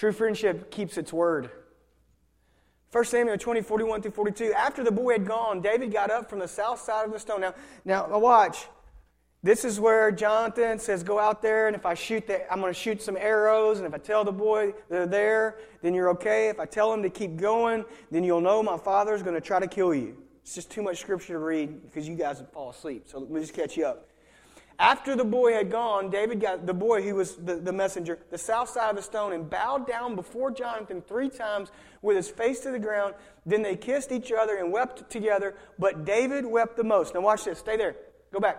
True 0.02 0.10
friendship 0.10 0.72
keeps 0.72 0.98
its 0.98 1.12
word. 1.12 1.48
1 2.90 3.04
Samuel 3.04 3.38
20, 3.38 3.62
41 3.62 4.02
through 4.02 4.10
42. 4.10 4.52
After 4.52 4.82
the 4.82 4.90
boy 4.90 5.12
had 5.12 5.24
gone, 5.24 5.60
David 5.60 5.92
got 5.92 6.10
up 6.10 6.28
from 6.28 6.40
the 6.40 6.48
south 6.48 6.80
side 6.80 7.06
of 7.06 7.12
the 7.12 7.20
stone. 7.20 7.40
Now, 7.40 7.54
now 7.84 8.18
watch. 8.18 8.66
This 9.44 9.64
is 9.64 9.78
where 9.78 10.10
Jonathan 10.10 10.80
says, 10.80 11.04
Go 11.04 11.20
out 11.20 11.40
there, 11.40 11.68
and 11.68 11.76
if 11.76 11.86
I 11.86 11.94
shoot, 11.94 12.26
the, 12.26 12.52
I'm 12.52 12.60
going 12.60 12.74
to 12.74 12.76
shoot 12.76 13.00
some 13.00 13.16
arrows, 13.16 13.78
and 13.78 13.86
if 13.86 13.94
I 13.94 13.98
tell 13.98 14.24
the 14.24 14.32
boy 14.32 14.74
they're 14.90 15.06
there, 15.06 15.58
then 15.82 15.94
you're 15.94 16.10
okay. 16.10 16.48
If 16.48 16.58
I 16.58 16.64
tell 16.64 16.92
him 16.92 17.04
to 17.04 17.08
keep 17.08 17.36
going, 17.36 17.84
then 18.10 18.24
you'll 18.24 18.40
know 18.40 18.60
my 18.60 18.78
father's 18.78 19.22
going 19.22 19.36
to 19.36 19.40
try 19.40 19.60
to 19.60 19.68
kill 19.68 19.94
you. 19.94 20.16
It's 20.42 20.56
just 20.56 20.68
too 20.68 20.82
much 20.82 20.98
scripture 20.98 21.34
to 21.34 21.38
read 21.38 21.80
because 21.80 22.08
you 22.08 22.16
guys 22.16 22.38
would 22.40 22.48
fall 22.48 22.70
asleep. 22.70 23.04
So 23.06 23.20
let 23.20 23.30
me 23.30 23.40
just 23.40 23.54
catch 23.54 23.76
you 23.76 23.86
up. 23.86 24.08
After 24.82 25.14
the 25.14 25.24
boy 25.24 25.52
had 25.52 25.70
gone, 25.70 26.10
David 26.10 26.40
got 26.40 26.66
the 26.66 26.74
boy 26.74 27.02
who 27.02 27.14
was 27.14 27.36
the, 27.36 27.54
the 27.54 27.72
messenger, 27.72 28.18
the 28.30 28.36
south 28.36 28.68
side 28.68 28.90
of 28.90 28.96
the 28.96 29.02
stone, 29.02 29.32
and 29.32 29.48
bowed 29.48 29.86
down 29.86 30.16
before 30.16 30.50
Jonathan 30.50 31.00
three 31.00 31.28
times 31.28 31.70
with 32.02 32.16
his 32.16 32.28
face 32.28 32.58
to 32.62 32.72
the 32.72 32.80
ground. 32.80 33.14
Then 33.46 33.62
they 33.62 33.76
kissed 33.76 34.10
each 34.10 34.32
other 34.32 34.56
and 34.56 34.72
wept 34.72 35.08
together, 35.08 35.54
but 35.78 36.04
David 36.04 36.44
wept 36.44 36.76
the 36.76 36.82
most. 36.82 37.14
Now, 37.14 37.20
watch 37.20 37.44
this. 37.44 37.60
Stay 37.60 37.76
there. 37.76 37.94
Go 38.32 38.40
back. 38.40 38.58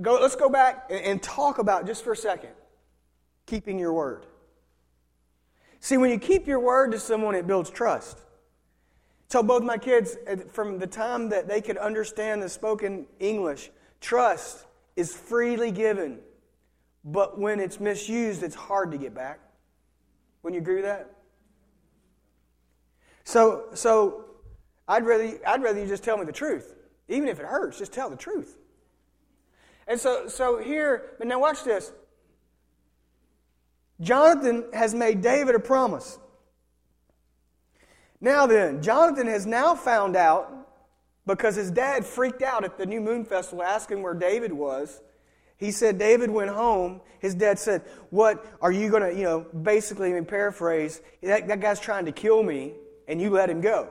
Go, 0.00 0.18
let's 0.20 0.34
go 0.34 0.48
back 0.48 0.86
and, 0.90 1.04
and 1.04 1.22
talk 1.22 1.58
about 1.58 1.86
just 1.86 2.02
for 2.02 2.10
a 2.10 2.16
second 2.16 2.50
keeping 3.46 3.78
your 3.78 3.92
word. 3.92 4.26
See, 5.78 5.96
when 5.96 6.10
you 6.10 6.18
keep 6.18 6.48
your 6.48 6.58
word 6.58 6.90
to 6.90 6.98
someone, 6.98 7.36
it 7.36 7.46
builds 7.46 7.70
trust. 7.70 8.20
Tell 9.30 9.44
both 9.44 9.62
my 9.62 9.78
kids 9.78 10.16
uh, 10.28 10.36
from 10.50 10.78
the 10.78 10.88
time 10.88 11.28
that 11.30 11.48
they 11.48 11.60
could 11.62 11.78
understand 11.78 12.42
the 12.42 12.48
spoken 12.48 13.06
English, 13.20 13.70
trust 14.00 14.66
is 14.96 15.14
freely 15.14 15.70
given. 15.70 16.18
But 17.04 17.38
when 17.38 17.60
it's 17.60 17.80
misused, 17.80 18.42
it's 18.42 18.56
hard 18.56 18.90
to 18.90 18.98
get 18.98 19.14
back. 19.14 19.38
Wouldn't 20.42 20.56
you 20.56 20.60
agree 20.60 20.82
with 20.82 20.84
that? 20.84 21.12
So, 23.24 23.66
so 23.72 24.24
I'd 24.88 25.06
rather, 25.06 25.38
I'd 25.46 25.62
rather 25.62 25.80
you 25.80 25.86
just 25.86 26.02
tell 26.02 26.18
me 26.18 26.24
the 26.24 26.32
truth. 26.32 26.74
Even 27.08 27.28
if 27.28 27.38
it 27.38 27.46
hurts, 27.46 27.78
just 27.78 27.92
tell 27.92 28.10
the 28.10 28.16
truth. 28.16 28.56
And 29.86 29.98
so, 30.00 30.26
so 30.26 30.58
here, 30.58 31.12
but 31.18 31.28
now 31.28 31.38
watch 31.38 31.62
this. 31.62 31.92
Jonathan 34.00 34.64
has 34.72 34.92
made 34.92 35.20
David 35.20 35.54
a 35.54 35.60
promise. 35.60 36.18
Now 38.20 38.46
then, 38.46 38.82
Jonathan 38.82 39.26
has 39.26 39.46
now 39.46 39.74
found 39.74 40.16
out 40.16 40.52
because 41.26 41.56
his 41.56 41.70
dad 41.70 42.04
freaked 42.04 42.42
out 42.42 42.64
at 42.64 42.76
the 42.76 42.86
New 42.86 43.00
Moon 43.00 43.24
Festival 43.24 43.62
asking 43.62 44.02
where 44.02 44.14
David 44.14 44.52
was. 44.52 45.00
He 45.56 45.70
said 45.70 45.98
David 45.98 46.30
went 46.30 46.50
home. 46.50 47.00
His 47.18 47.34
dad 47.34 47.58
said, 47.58 47.82
What 48.10 48.44
are 48.62 48.72
you 48.72 48.90
going 48.90 49.02
to, 49.02 49.14
you 49.14 49.24
know, 49.24 49.40
basically, 49.40 50.16
I 50.16 50.20
paraphrase, 50.22 51.00
that, 51.22 51.48
that 51.48 51.60
guy's 51.60 51.80
trying 51.80 52.06
to 52.06 52.12
kill 52.12 52.42
me, 52.42 52.74
and 53.06 53.20
you 53.20 53.30
let 53.30 53.50
him 53.50 53.60
go. 53.60 53.90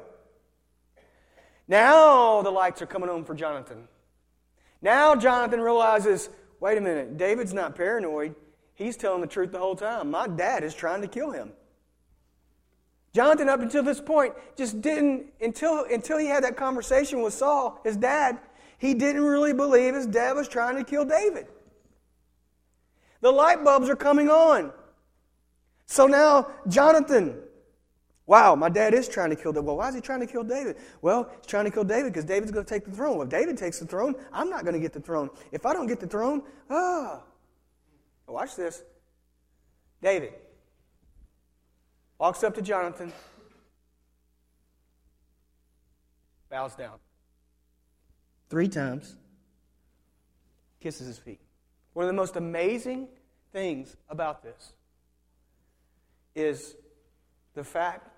Now 1.68 2.42
the 2.42 2.50
lights 2.50 2.82
are 2.82 2.88
coming 2.88 3.10
on 3.10 3.24
for 3.24 3.36
Jonathan. 3.36 3.88
Now 4.82 5.16
Jonathan 5.16 5.62
realizes, 5.62 6.30
wait 6.60 6.78
a 6.78 6.82
minute, 6.82 7.18
David's 7.18 7.54
not 7.54 7.76
paranoid. 7.76 8.34
He's 8.74 8.98
telling 8.98 9.22
the 9.22 9.28
truth 9.28 9.52
the 9.52 9.60
whole 9.60 9.76
time. 9.76 10.10
My 10.10 10.28
dad 10.28 10.64
is 10.64 10.74
trying 10.74 11.02
to 11.02 11.08
kill 11.08 11.32
him. 11.32 11.52
Jonathan, 13.14 13.50
up 13.50 13.60
until 13.60 13.84
this 13.84 14.00
point, 14.00 14.34
just 14.56 14.82
didn't, 14.82 15.28
until, 15.42 15.86
until 15.86 16.18
he 16.18 16.28
had 16.28 16.44
that 16.44 16.56
conversation 16.56 17.22
with 17.22 17.34
Saul, 17.34 17.80
his 17.84 17.98
dad, 17.98 18.38
he 18.78 18.94
didn't 18.94 19.24
really 19.24 19.54
believe 19.54 19.96
his 19.96 20.06
dad 20.06 20.36
was 20.36 20.48
trying 20.48 20.76
to 20.78 20.84
kill 20.84 21.06
David. 21.06 21.48
The 23.22 23.32
light 23.32 23.64
bulbs 23.64 23.90
are 23.90 23.96
coming 23.96 24.30
on. 24.30 24.72
So 25.88 26.06
now, 26.06 26.52
Jonathan, 26.68 27.36
wow, 28.28 28.56
my 28.56 28.70
dad 28.70 28.94
is 28.94 29.10
trying 29.10 29.32
to 29.32 29.36
kill 29.36 29.52
David. 29.52 29.66
Well, 29.66 29.78
why 29.78 29.90
is 29.90 29.96
he 29.96 30.02
trying 30.02 30.22
to 30.22 30.28
kill 30.28 30.44
David? 30.44 30.78
Well, 31.02 31.30
he's 31.36 31.48
trying 31.48 31.66
to 31.66 31.72
kill 31.72 31.84
David 31.84 32.14
because 32.14 32.26
David's 32.26 32.52
going 32.52 32.66
to 32.66 32.74
take 32.74 32.86
the 32.86 32.92
throne. 32.92 33.18
Well, 33.18 33.24
if 33.24 33.30
David 33.30 33.58
takes 33.58 33.80
the 33.80 33.86
throne, 33.86 34.16
I'm 34.32 34.50
not 34.50 34.64
going 34.64 34.76
to 34.76 34.80
get 34.80 34.94
the 34.94 35.02
throne. 35.02 35.32
If 35.52 35.66
I 35.66 35.74
don't 35.74 35.88
get 35.88 36.00
the 36.00 36.08
throne, 36.08 36.44
ah. 36.70 37.24
Watch 38.28 38.56
this. 38.56 38.84
David, 40.02 40.34
walks 42.20 42.44
up 42.44 42.54
to 42.56 42.62
Jonathan, 42.62 43.12
bows 46.50 46.76
down 46.76 47.00
three 48.50 48.68
times, 48.68 49.16
kisses 50.80 51.08
his 51.08 51.18
feet. 51.18 51.40
One 51.94 52.04
of 52.04 52.08
the 52.08 52.14
most 52.14 52.36
amazing 52.36 53.08
things 53.52 53.96
about 54.10 54.44
this 54.44 54.74
is 56.36 56.76
the 57.54 57.64
fact 57.64 58.10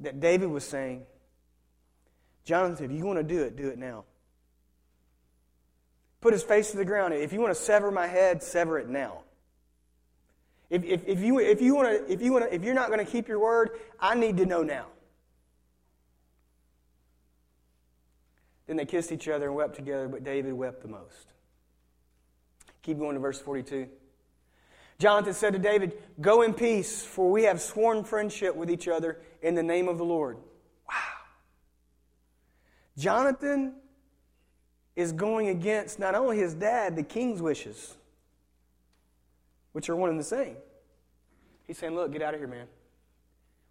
that 0.00 0.20
David 0.20 0.48
was 0.48 0.64
saying, 0.64 1.04
Jonathan, 2.44 2.86
if 2.86 2.92
you 2.92 3.04
want 3.04 3.18
to 3.18 3.24
do 3.24 3.42
it, 3.42 3.56
do 3.56 3.68
it 3.68 3.78
now. 3.78 4.04
Put 6.20 6.32
his 6.32 6.42
face 6.42 6.70
to 6.70 6.76
the 6.76 6.84
ground. 6.84 7.14
If 7.14 7.32
you 7.32 7.40
want 7.40 7.54
to 7.54 7.60
sever 7.60 7.90
my 7.90 8.06
head, 8.06 8.42
sever 8.42 8.78
it 8.78 8.88
now. 8.88 9.22
If, 10.68 10.84
if, 10.84 11.06
if, 11.06 11.20
you, 11.20 11.38
if, 11.38 11.60
you 11.62 11.74
wanna, 11.74 11.98
if, 12.08 12.20
you 12.20 12.32
wanna, 12.32 12.48
if 12.50 12.64
you're 12.64 12.74
not 12.74 12.88
going 12.88 13.04
to 13.04 13.10
keep 13.10 13.28
your 13.28 13.38
word, 13.38 13.70
I 14.00 14.14
need 14.14 14.36
to 14.38 14.46
know 14.46 14.62
now. 14.62 14.86
Then 18.66 18.76
they 18.76 18.84
kissed 18.84 19.12
each 19.12 19.28
other 19.28 19.46
and 19.46 19.54
wept 19.54 19.76
together, 19.76 20.08
but 20.08 20.24
David 20.24 20.52
wept 20.52 20.82
the 20.82 20.88
most. 20.88 21.32
Keep 22.82 22.98
going 22.98 23.14
to 23.14 23.20
verse 23.20 23.40
42. 23.40 23.88
Jonathan 24.98 25.34
said 25.34 25.52
to 25.52 25.58
David, 25.58 25.92
Go 26.20 26.42
in 26.42 26.54
peace, 26.54 27.02
for 27.02 27.30
we 27.30 27.44
have 27.44 27.60
sworn 27.60 28.02
friendship 28.02 28.56
with 28.56 28.70
each 28.70 28.88
other 28.88 29.20
in 29.42 29.54
the 29.54 29.62
name 29.62 29.88
of 29.88 29.98
the 29.98 30.04
Lord. 30.04 30.38
Wow. 30.88 30.94
Jonathan 32.96 33.74
is 34.96 35.12
going 35.12 35.48
against 35.48 35.98
not 35.98 36.14
only 36.14 36.38
his 36.38 36.54
dad, 36.54 36.96
the 36.96 37.02
king's 37.02 37.42
wishes, 37.42 37.94
which 39.76 39.90
are 39.90 39.94
one 39.94 40.08
and 40.08 40.18
the 40.18 40.24
same. 40.24 40.56
He's 41.66 41.76
saying, 41.76 41.94
Look, 41.94 42.10
get 42.10 42.22
out 42.22 42.32
of 42.32 42.40
here, 42.40 42.48
man. 42.48 42.66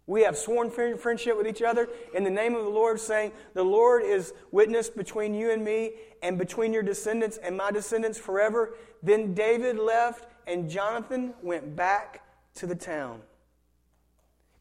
We 0.06 0.22
have 0.22 0.36
sworn 0.36 0.70
friendship 0.70 1.36
with 1.36 1.48
each 1.48 1.62
other 1.62 1.88
in 2.14 2.22
the 2.22 2.30
name 2.30 2.54
of 2.54 2.62
the 2.62 2.70
Lord, 2.70 3.00
saying, 3.00 3.32
The 3.54 3.64
Lord 3.64 4.04
is 4.04 4.32
witness 4.52 4.88
between 4.88 5.34
you 5.34 5.50
and 5.50 5.64
me, 5.64 5.94
and 6.22 6.38
between 6.38 6.72
your 6.72 6.84
descendants 6.84 7.38
and 7.38 7.56
my 7.56 7.72
descendants 7.72 8.20
forever. 8.20 8.74
Then 9.02 9.34
David 9.34 9.80
left, 9.80 10.28
and 10.46 10.70
Jonathan 10.70 11.34
went 11.42 11.74
back 11.74 12.22
to 12.54 12.68
the 12.68 12.76
town. 12.76 13.22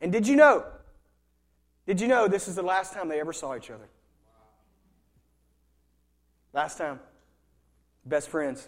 And 0.02 0.12
did 0.12 0.28
you 0.28 0.38
know? 0.38 0.66
Did 1.86 2.02
you 2.02 2.08
know 2.08 2.28
this 2.28 2.48
is 2.48 2.56
the 2.56 2.64
last 2.64 2.92
time 2.92 3.08
they 3.08 3.20
ever 3.20 3.34
saw 3.34 3.56
each 3.56 3.70
other? 3.70 3.88
Last 6.54 6.80
time. 6.80 7.00
Best 8.04 8.30
friends. 8.30 8.68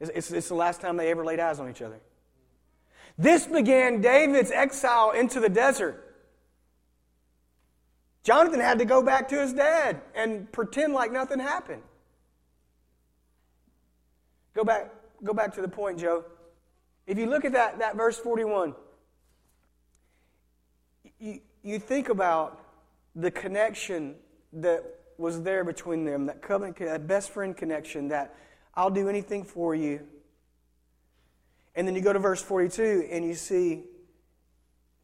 It's, 0.00 0.10
it's, 0.14 0.30
it's 0.30 0.48
the 0.48 0.54
last 0.54 0.80
time 0.80 0.96
they 0.96 1.10
ever 1.10 1.24
laid 1.24 1.40
eyes 1.40 1.60
on 1.60 1.70
each 1.70 1.82
other. 1.82 2.00
This 3.16 3.46
began 3.46 4.00
David's 4.00 4.50
exile 4.50 5.12
into 5.12 5.40
the 5.40 5.48
desert. 5.48 6.00
Jonathan 8.24 8.60
had 8.60 8.78
to 8.78 8.84
go 8.84 9.02
back 9.02 9.28
to 9.28 9.40
his 9.40 9.52
dad 9.52 10.00
and 10.14 10.50
pretend 10.50 10.94
like 10.94 11.12
nothing 11.12 11.38
happened. 11.38 11.82
Go 14.54 14.64
back, 14.64 14.90
go 15.22 15.34
back 15.34 15.54
to 15.54 15.60
the 15.60 15.68
point, 15.68 16.00
Joe. 16.00 16.24
If 17.06 17.18
you 17.18 17.26
look 17.26 17.44
at 17.44 17.52
that, 17.52 17.78
that 17.80 17.96
verse 17.96 18.18
41, 18.18 18.74
you, 21.18 21.40
you 21.62 21.78
think 21.78 22.08
about 22.08 22.64
the 23.14 23.30
connection 23.30 24.16
that 24.54 24.82
was 25.18 25.42
there 25.42 25.64
between 25.64 26.04
them, 26.04 26.26
that 26.26 26.40
covenant, 26.40 26.78
that 26.78 27.06
best 27.06 27.30
friend 27.30 27.56
connection, 27.56 28.08
that 28.08 28.34
I'll 28.76 28.90
do 28.90 29.08
anything 29.08 29.44
for 29.44 29.74
you. 29.74 30.00
And 31.74 31.86
then 31.86 31.94
you 31.94 32.00
go 32.00 32.12
to 32.12 32.18
verse 32.18 32.42
42 32.42 33.08
and 33.10 33.24
you 33.24 33.34
see 33.34 33.84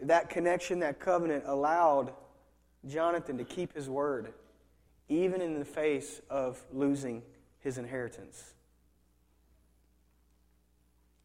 that 0.00 0.30
connection, 0.30 0.80
that 0.80 0.98
covenant 0.98 1.44
allowed 1.46 2.12
Jonathan 2.88 3.36
to 3.38 3.44
keep 3.44 3.74
his 3.74 3.88
word, 3.88 4.32
even 5.08 5.40
in 5.40 5.58
the 5.58 5.64
face 5.64 6.20
of 6.30 6.62
losing 6.72 7.22
his 7.58 7.76
inheritance. 7.76 8.54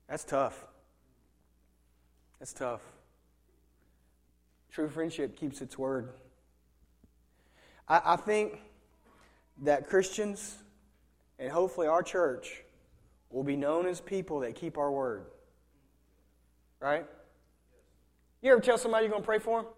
That's 0.07 0.23
tough. 0.23 0.65
That's 2.39 2.53
tough. 2.53 2.81
True 4.71 4.89
friendship 4.89 5.37
keeps 5.37 5.61
its 5.61 5.77
word. 5.77 6.09
I, 7.87 8.01
I 8.05 8.15
think 8.17 8.59
that 9.63 9.87
Christians, 9.87 10.57
and 11.39 11.51
hopefully 11.51 11.87
our 11.87 12.03
church, 12.03 12.63
will 13.29 13.43
be 13.43 13.55
known 13.55 13.85
as 13.85 13.99
people 13.99 14.39
that 14.39 14.55
keep 14.55 14.77
our 14.77 14.91
word. 14.91 15.25
Right? 16.79 17.05
You 18.41 18.51
ever 18.51 18.61
tell 18.61 18.77
somebody 18.77 19.05
you're 19.05 19.11
going 19.11 19.23
to 19.23 19.25
pray 19.25 19.39
for 19.39 19.63
them? 19.63 19.71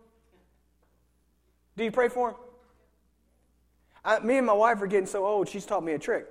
Do 1.76 1.84
you 1.84 1.92
pray 1.92 2.10
for 2.10 2.32
them? 2.32 2.40
I, 4.04 4.20
me 4.20 4.38
and 4.38 4.46
my 4.46 4.54
wife 4.54 4.82
are 4.82 4.88
getting 4.88 5.08
so 5.08 5.26
old, 5.26 5.50
she's 5.50 5.66
taught 5.66 5.84
me 5.84 5.94
a 5.94 6.00
trick. 6.00 6.28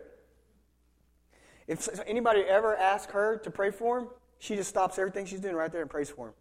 If 1.66 1.88
anybody 2.06 2.42
ever 2.42 2.76
asks 2.76 3.12
her 3.12 3.38
to 3.38 3.50
pray 3.50 3.70
for 3.70 3.98
him, 3.98 4.08
she 4.38 4.54
just 4.54 4.68
stops 4.68 4.98
everything 4.98 5.26
she's 5.26 5.40
doing 5.40 5.56
right 5.56 5.72
there 5.72 5.82
and 5.82 5.90
prays 5.90 6.10
for 6.10 6.28
him. 6.28 6.34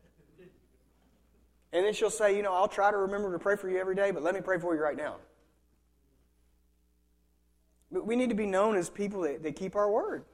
And 1.74 1.86
then 1.86 1.93
she'll 1.93 2.10
say, 2.10 2.36
You 2.36 2.43
know, 2.43 2.54
I'll 2.54 2.67
try 2.67 2.91
to 2.91 2.98
remember 2.98 3.32
to 3.34 3.39
pray 3.39 3.56
for 3.56 3.69
you 3.69 3.80
every 3.80 3.95
day, 3.95 4.12
but 4.12 4.24
let 4.24 4.36
me 4.36 4.41
pray 4.41 4.60
for 4.60 4.76
you 4.76 4.82
right 4.82 4.95
now. 4.95 5.17
But 7.95 8.05
we 8.05 8.17
need 8.17 8.27
to 8.27 8.36
be 8.36 8.45
known 8.45 8.75
as 8.75 8.89
people 8.89 9.21
that, 9.21 9.41
that 9.43 9.55
keep 9.55 9.73
our 9.73 9.89
word. 9.89 10.25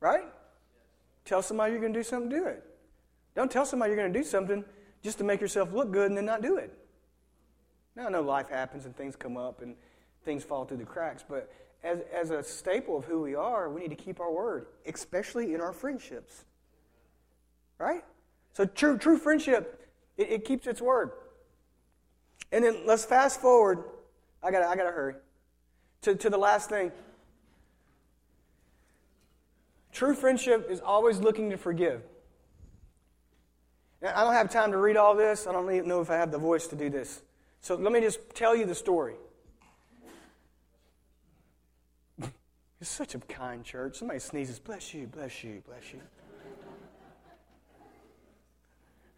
Right? 0.00 0.24
Tell 1.26 1.42
somebody 1.42 1.72
you're 1.72 1.80
going 1.82 1.92
to 1.92 1.98
do 1.98 2.02
something, 2.02 2.30
do 2.30 2.46
it. 2.46 2.64
Don't 3.36 3.50
tell 3.50 3.66
somebody 3.66 3.90
you're 3.90 4.00
going 4.00 4.10
to 4.10 4.18
do 4.18 4.24
something 4.24 4.64
just 5.02 5.18
to 5.18 5.24
make 5.24 5.42
yourself 5.42 5.74
look 5.74 5.92
good 5.92 6.08
and 6.08 6.16
then 6.16 6.24
not 6.24 6.40
do 6.40 6.56
it. 6.56 6.72
Now, 7.94 8.06
I 8.06 8.08
know 8.08 8.22
life 8.22 8.48
happens 8.48 8.86
and 8.86 8.96
things 8.96 9.14
come 9.14 9.36
up 9.36 9.60
and 9.60 9.74
things 10.24 10.42
fall 10.42 10.64
through 10.64 10.78
the 10.78 10.86
cracks, 10.86 11.22
but 11.28 11.52
as, 11.84 11.98
as 12.14 12.30
a 12.30 12.42
staple 12.42 12.96
of 12.96 13.04
who 13.04 13.20
we 13.20 13.34
are, 13.34 13.68
we 13.68 13.82
need 13.82 13.90
to 13.90 14.02
keep 14.02 14.18
our 14.18 14.32
word, 14.32 14.68
especially 14.86 15.52
in 15.52 15.60
our 15.60 15.74
friendships. 15.74 16.46
Right? 17.76 18.04
So, 18.54 18.64
true, 18.64 18.96
true 18.96 19.18
friendship, 19.18 19.86
it, 20.16 20.30
it 20.30 20.44
keeps 20.46 20.66
its 20.66 20.80
word. 20.80 21.10
And 22.50 22.64
then 22.64 22.86
let's 22.86 23.04
fast 23.04 23.38
forward. 23.38 23.84
I 24.42 24.50
got 24.50 24.62
I 24.62 24.76
got 24.76 24.84
to 24.84 24.92
hurry. 24.92 25.16
To, 26.02 26.14
to 26.14 26.30
the 26.30 26.38
last 26.38 26.70
thing. 26.70 26.92
True 29.92 30.14
friendship 30.14 30.70
is 30.70 30.80
always 30.80 31.18
looking 31.18 31.50
to 31.50 31.56
forgive. 31.56 32.02
Now, 34.00 34.12
I 34.14 34.22
don't 34.22 34.34
have 34.34 34.50
time 34.50 34.70
to 34.72 34.78
read 34.78 34.96
all 34.96 35.16
this. 35.16 35.46
I 35.46 35.52
don't 35.52 35.70
even 35.72 35.88
know 35.88 36.00
if 36.00 36.10
I 36.10 36.14
have 36.14 36.30
the 36.30 36.38
voice 36.38 36.68
to 36.68 36.76
do 36.76 36.88
this. 36.88 37.22
So 37.60 37.74
let 37.74 37.92
me 37.92 38.00
just 38.00 38.20
tell 38.34 38.54
you 38.54 38.64
the 38.64 38.74
story. 38.74 39.14
It's 42.80 42.88
such 42.88 43.16
a 43.16 43.18
kind 43.18 43.64
church. 43.64 43.96
Somebody 43.96 44.20
sneezes, 44.20 44.60
bless 44.60 44.94
you, 44.94 45.08
bless 45.08 45.42
you, 45.42 45.64
bless 45.66 45.92
you. 45.92 46.00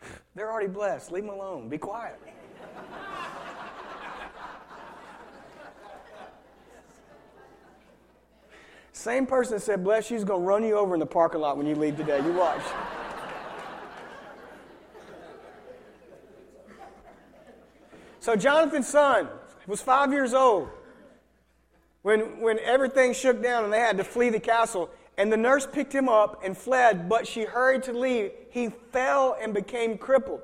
They're 0.34 0.50
already 0.50 0.68
blessed. 0.68 1.12
Leave 1.12 1.24
them 1.24 1.34
alone. 1.34 1.68
Be 1.68 1.76
quiet. 1.76 2.18
Same 9.00 9.24
person 9.24 9.54
that 9.54 9.60
said 9.60 9.82
bless 9.82 10.10
you 10.10 10.18
is 10.18 10.24
going 10.24 10.42
to 10.42 10.46
run 10.46 10.62
you 10.62 10.76
over 10.76 10.92
in 10.92 11.00
the 11.00 11.06
parking 11.06 11.40
lot 11.40 11.56
when 11.56 11.66
you 11.66 11.74
leave 11.74 11.96
today. 11.96 12.22
You 12.22 12.34
watch. 12.34 12.60
so 18.20 18.36
Jonathan's 18.36 18.88
son 18.88 19.26
was 19.66 19.80
five 19.80 20.12
years 20.12 20.34
old 20.34 20.68
when, 22.02 22.42
when 22.42 22.58
everything 22.58 23.14
shook 23.14 23.42
down 23.42 23.64
and 23.64 23.72
they 23.72 23.78
had 23.78 23.96
to 23.96 24.04
flee 24.04 24.28
the 24.28 24.38
castle. 24.38 24.90
And 25.16 25.32
the 25.32 25.38
nurse 25.38 25.66
picked 25.66 25.94
him 25.94 26.10
up 26.10 26.42
and 26.44 26.54
fled, 26.54 27.08
but 27.08 27.26
she 27.26 27.44
hurried 27.44 27.84
to 27.84 27.94
leave. 27.94 28.32
He 28.50 28.68
fell 28.68 29.34
and 29.40 29.54
became 29.54 29.96
crippled. 29.96 30.42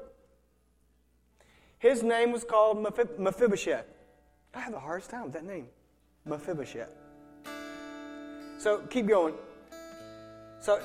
His 1.79 2.03
name 2.03 2.33
was 2.33 2.43
called 2.43 2.83
Mephibosheth. 3.19 3.85
I 4.55 4.61
have 4.61 4.73
the 4.73 4.81
hardest 4.81 5.11
time 5.11 5.25
with 5.25 5.35
that 5.35 5.45
name, 5.45 5.67
Mephibosheth. 6.25 7.06
So 8.59 8.79
keep 8.91 9.07
going. 9.07 9.35
So 10.61 10.81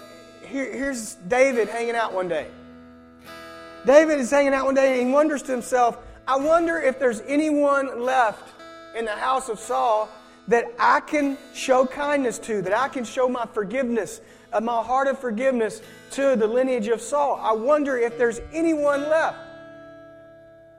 here, 0.45 0.71
here's 0.71 1.15
David 1.15 1.69
hanging 1.69 1.95
out 1.95 2.13
one 2.13 2.27
day. 2.27 2.47
David 3.85 4.19
is 4.19 4.29
hanging 4.29 4.53
out 4.53 4.65
one 4.65 4.75
day 4.75 4.99
and 4.99 5.07
he 5.07 5.13
wonders 5.13 5.41
to 5.43 5.51
himself, 5.51 5.97
I 6.27 6.37
wonder 6.37 6.79
if 6.79 6.99
there's 6.99 7.21
anyone 7.21 8.01
left 8.01 8.53
in 8.95 9.05
the 9.05 9.15
house 9.15 9.49
of 9.49 9.59
Saul 9.59 10.09
that 10.47 10.65
I 10.77 10.99
can 10.99 11.37
show 11.53 11.85
kindness 11.85 12.37
to, 12.39 12.61
that 12.61 12.73
I 12.77 12.89
can 12.89 13.03
show 13.03 13.27
my 13.27 13.45
forgiveness, 13.45 14.21
uh, 14.53 14.59
my 14.59 14.83
heart 14.83 15.07
of 15.07 15.17
forgiveness 15.19 15.81
to 16.11 16.35
the 16.35 16.47
lineage 16.47 16.87
of 16.87 17.01
Saul. 17.01 17.39
I 17.41 17.53
wonder 17.53 17.97
if 17.97 18.17
there's 18.17 18.39
anyone 18.53 19.09
left. 19.09 19.37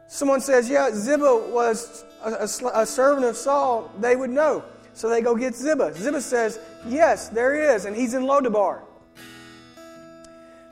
Someone 0.06 0.40
says, 0.40 0.68
Yeah, 0.68 0.90
Ziba 0.92 1.48
was 1.48 2.04
a, 2.22 2.32
a, 2.32 2.82
a 2.82 2.86
servant 2.86 3.26
of 3.26 3.36
Saul, 3.36 3.90
they 3.98 4.14
would 4.14 4.30
know. 4.30 4.62
So 4.94 5.08
they 5.08 5.20
go 5.20 5.34
get 5.34 5.54
Ziba. 5.54 5.94
Ziba 5.94 6.20
says, 6.20 6.58
Yes, 6.86 7.28
there 7.28 7.74
is, 7.74 7.84
and 7.84 7.96
he's 7.96 8.14
in 8.14 8.22
Lodabar. 8.22 8.80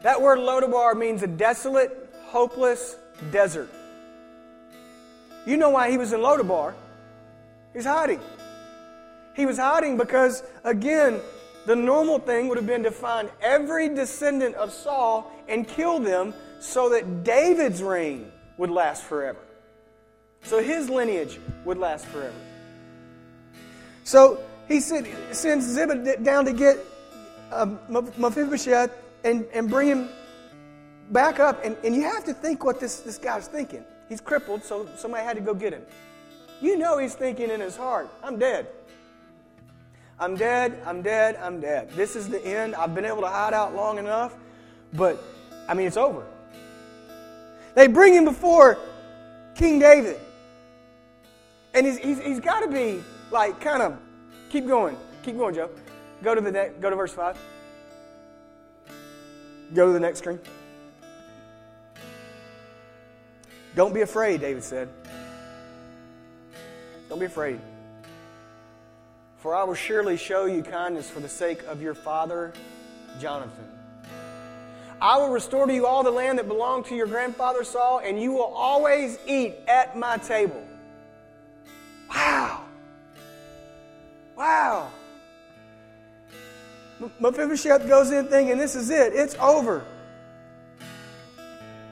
That 0.02 0.20
word 0.20 0.38
Lodabar 0.38 0.96
means 0.96 1.22
a 1.22 1.26
desolate, 1.26 2.10
hopeless 2.24 2.96
desert. 3.30 3.70
You 5.46 5.56
know 5.56 5.70
why 5.70 5.90
he 5.90 5.98
was 5.98 6.12
in 6.12 6.20
Lodabar. 6.20 6.74
He's 7.72 7.84
hiding. 7.84 8.20
He 9.34 9.46
was 9.46 9.58
hiding 9.58 9.96
because, 9.96 10.42
again, 10.64 11.20
the 11.66 11.76
normal 11.76 12.18
thing 12.18 12.48
would 12.48 12.56
have 12.56 12.66
been 12.66 12.82
to 12.82 12.90
find 12.90 13.30
every 13.40 13.88
descendant 13.88 14.54
of 14.56 14.72
Saul 14.72 15.30
and 15.48 15.68
kill 15.68 15.98
them 15.98 16.34
so 16.58 16.88
that 16.90 17.24
David's 17.24 17.82
reign 17.82 18.30
would 18.58 18.70
last 18.70 19.04
forever. 19.04 19.40
So 20.42 20.62
his 20.62 20.88
lineage 20.88 21.38
would 21.64 21.78
last 21.78 22.06
forever. 22.06 22.34
So 24.10 24.42
he 24.66 24.80
sends 24.80 25.66
Ziba 25.66 26.16
down 26.16 26.44
to 26.44 26.52
get 26.52 26.78
uh, 27.52 27.66
Mephibosheth 27.88 28.90
and, 29.22 29.46
and 29.54 29.70
bring 29.70 29.86
him 29.86 30.08
back 31.12 31.38
up. 31.38 31.64
And, 31.64 31.76
and 31.84 31.94
you 31.94 32.02
have 32.02 32.24
to 32.24 32.34
think 32.34 32.64
what 32.64 32.80
this, 32.80 33.02
this 33.02 33.18
guy's 33.18 33.46
thinking. 33.46 33.84
He's 34.08 34.20
crippled, 34.20 34.64
so 34.64 34.88
somebody 34.96 35.22
had 35.22 35.36
to 35.36 35.40
go 35.40 35.54
get 35.54 35.72
him. 35.72 35.82
You 36.60 36.76
know 36.76 36.98
he's 36.98 37.14
thinking 37.14 37.50
in 37.50 37.60
his 37.60 37.76
heart, 37.76 38.10
I'm 38.20 38.36
dead. 38.36 38.66
I'm 40.18 40.34
dead, 40.34 40.82
I'm 40.84 41.02
dead, 41.02 41.36
I'm 41.36 41.60
dead. 41.60 41.90
This 41.90 42.16
is 42.16 42.28
the 42.28 42.44
end. 42.44 42.74
I've 42.74 42.96
been 42.96 43.04
able 43.04 43.20
to 43.20 43.28
hide 43.28 43.54
out 43.54 43.76
long 43.76 43.96
enough, 43.96 44.34
but 44.92 45.22
I 45.68 45.74
mean, 45.74 45.86
it's 45.86 45.96
over. 45.96 46.26
They 47.76 47.86
bring 47.86 48.14
him 48.14 48.24
before 48.24 48.76
King 49.54 49.78
David. 49.78 50.18
And 51.74 51.86
he's, 51.86 51.98
he's, 51.98 52.20
he's 52.20 52.40
got 52.40 52.62
to 52.62 52.68
be 52.68 53.04
like 53.30 53.60
kind 53.60 53.82
of, 53.82 53.98
keep 54.50 54.66
going, 54.66 54.96
keep 55.22 55.36
going, 55.36 55.54
Joe. 55.54 55.70
Go 56.22 56.34
to 56.34 56.40
the 56.40 56.52
next, 56.52 56.80
go 56.80 56.90
to 56.90 56.96
verse 56.96 57.12
5. 57.12 57.36
Go 59.72 59.86
to 59.86 59.92
the 59.92 60.00
next 60.00 60.18
screen. 60.18 60.40
Don't 63.76 63.94
be 63.94 64.00
afraid, 64.00 64.40
David 64.40 64.64
said. 64.64 64.88
Don't 67.08 67.20
be 67.20 67.26
afraid. 67.26 67.60
For 69.38 69.54
I 69.54 69.64
will 69.64 69.74
surely 69.74 70.16
show 70.16 70.46
you 70.46 70.62
kindness 70.62 71.08
for 71.08 71.20
the 71.20 71.28
sake 71.28 71.62
of 71.64 71.80
your 71.80 71.94
father, 71.94 72.52
Jonathan. 73.20 73.64
I 75.00 75.16
will 75.16 75.30
restore 75.30 75.66
to 75.66 75.72
you 75.72 75.86
all 75.86 76.02
the 76.02 76.10
land 76.10 76.38
that 76.38 76.46
belonged 76.46 76.84
to 76.86 76.94
your 76.94 77.06
grandfather 77.06 77.64
Saul, 77.64 78.02
and 78.04 78.20
you 78.20 78.32
will 78.32 78.52
always 78.54 79.18
eat 79.26 79.54
at 79.66 79.96
my 79.96 80.18
table. 80.18 80.62
Wow. 84.40 84.90
Mephibosheth 87.20 87.86
goes 87.86 88.10
in 88.10 88.26
thinking, 88.28 88.56
this 88.56 88.74
is 88.74 88.88
it, 88.88 89.12
it's 89.12 89.34
over. 89.34 89.84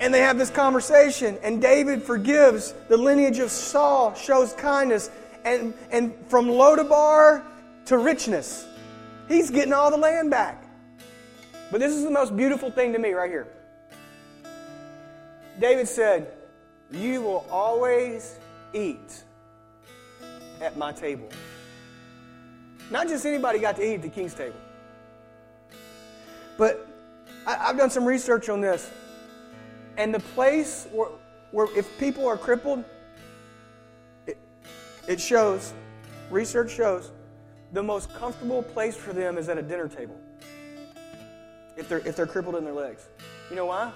And 0.01 0.15
they 0.15 0.21
have 0.21 0.39
this 0.39 0.49
conversation, 0.49 1.37
and 1.43 1.61
David 1.61 2.03
forgives 2.03 2.73
the 2.89 2.97
lineage 2.97 3.39
of 3.39 3.51
Saul, 3.51 4.15
shows 4.15 4.55
kindness, 4.55 5.11
and, 5.45 5.75
and 5.91 6.15
from 6.29 6.47
Lodabar 6.47 7.45
to 7.85 7.99
richness. 7.99 8.67
He's 9.29 9.51
getting 9.51 9.75
all 9.75 9.91
the 9.91 9.99
land 9.99 10.31
back. 10.31 10.65
But 11.71 11.81
this 11.81 11.95
is 11.95 12.03
the 12.03 12.11
most 12.11 12.35
beautiful 12.35 12.71
thing 12.71 12.95
to 12.95 12.99
me 12.99 13.13
right 13.13 13.31
here. 13.31 13.47
David 15.61 15.87
said, 15.87 16.33
You 16.91 17.21
will 17.21 17.47
always 17.51 18.39
eat 18.73 19.23
at 20.63 20.79
my 20.79 20.93
table. 20.93 21.29
Not 22.91 23.09
just 23.09 23.27
anybody 23.27 23.59
got 23.59 23.77
to 23.77 23.87
eat 23.87 23.95
at 23.95 24.03
the 24.03 24.09
king's 24.09 24.35
table. 24.35 24.57
But 26.57 26.87
I, 27.47 27.67
have 27.67 27.77
done 27.77 27.91
some 27.91 28.05
research 28.05 28.49
on 28.49 28.61
this. 28.61 28.91
And 29.97 30.15
the 30.15 30.21
place 30.21 30.87
where, 30.93 31.09
where 31.51 31.67
if 31.77 31.99
people 31.99 32.27
are 32.27 32.37
crippled, 32.37 32.85
it, 34.27 34.39
it 35.07 35.21
shows, 35.21 35.73
research 36.31 36.71
shows, 36.71 37.11
the 37.73 37.83
most 37.83 38.13
comfortable 38.15 38.63
place 38.63 38.97
for 38.97 39.13
them 39.13 39.37
is 39.37 39.49
at 39.49 39.59
a 39.59 39.63
dinner 39.63 39.89
table 39.89 40.19
if 41.77 41.89
they're, 41.89 41.99
if 42.07 42.17
they're 42.17 42.27
crippled 42.27 42.57
in 42.57 42.65
their 42.65 42.75
legs. 42.75 43.07
You 43.51 43.57
know 43.57 43.67
why? 43.67 43.93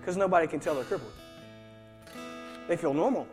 Because 0.00 0.16
nobody 0.16 0.46
can 0.46 0.60
tell 0.60 0.74
they're 0.74 0.84
crippled. 0.84 1.12
They 2.68 2.76
feel 2.76 2.94
normal. 2.94 3.26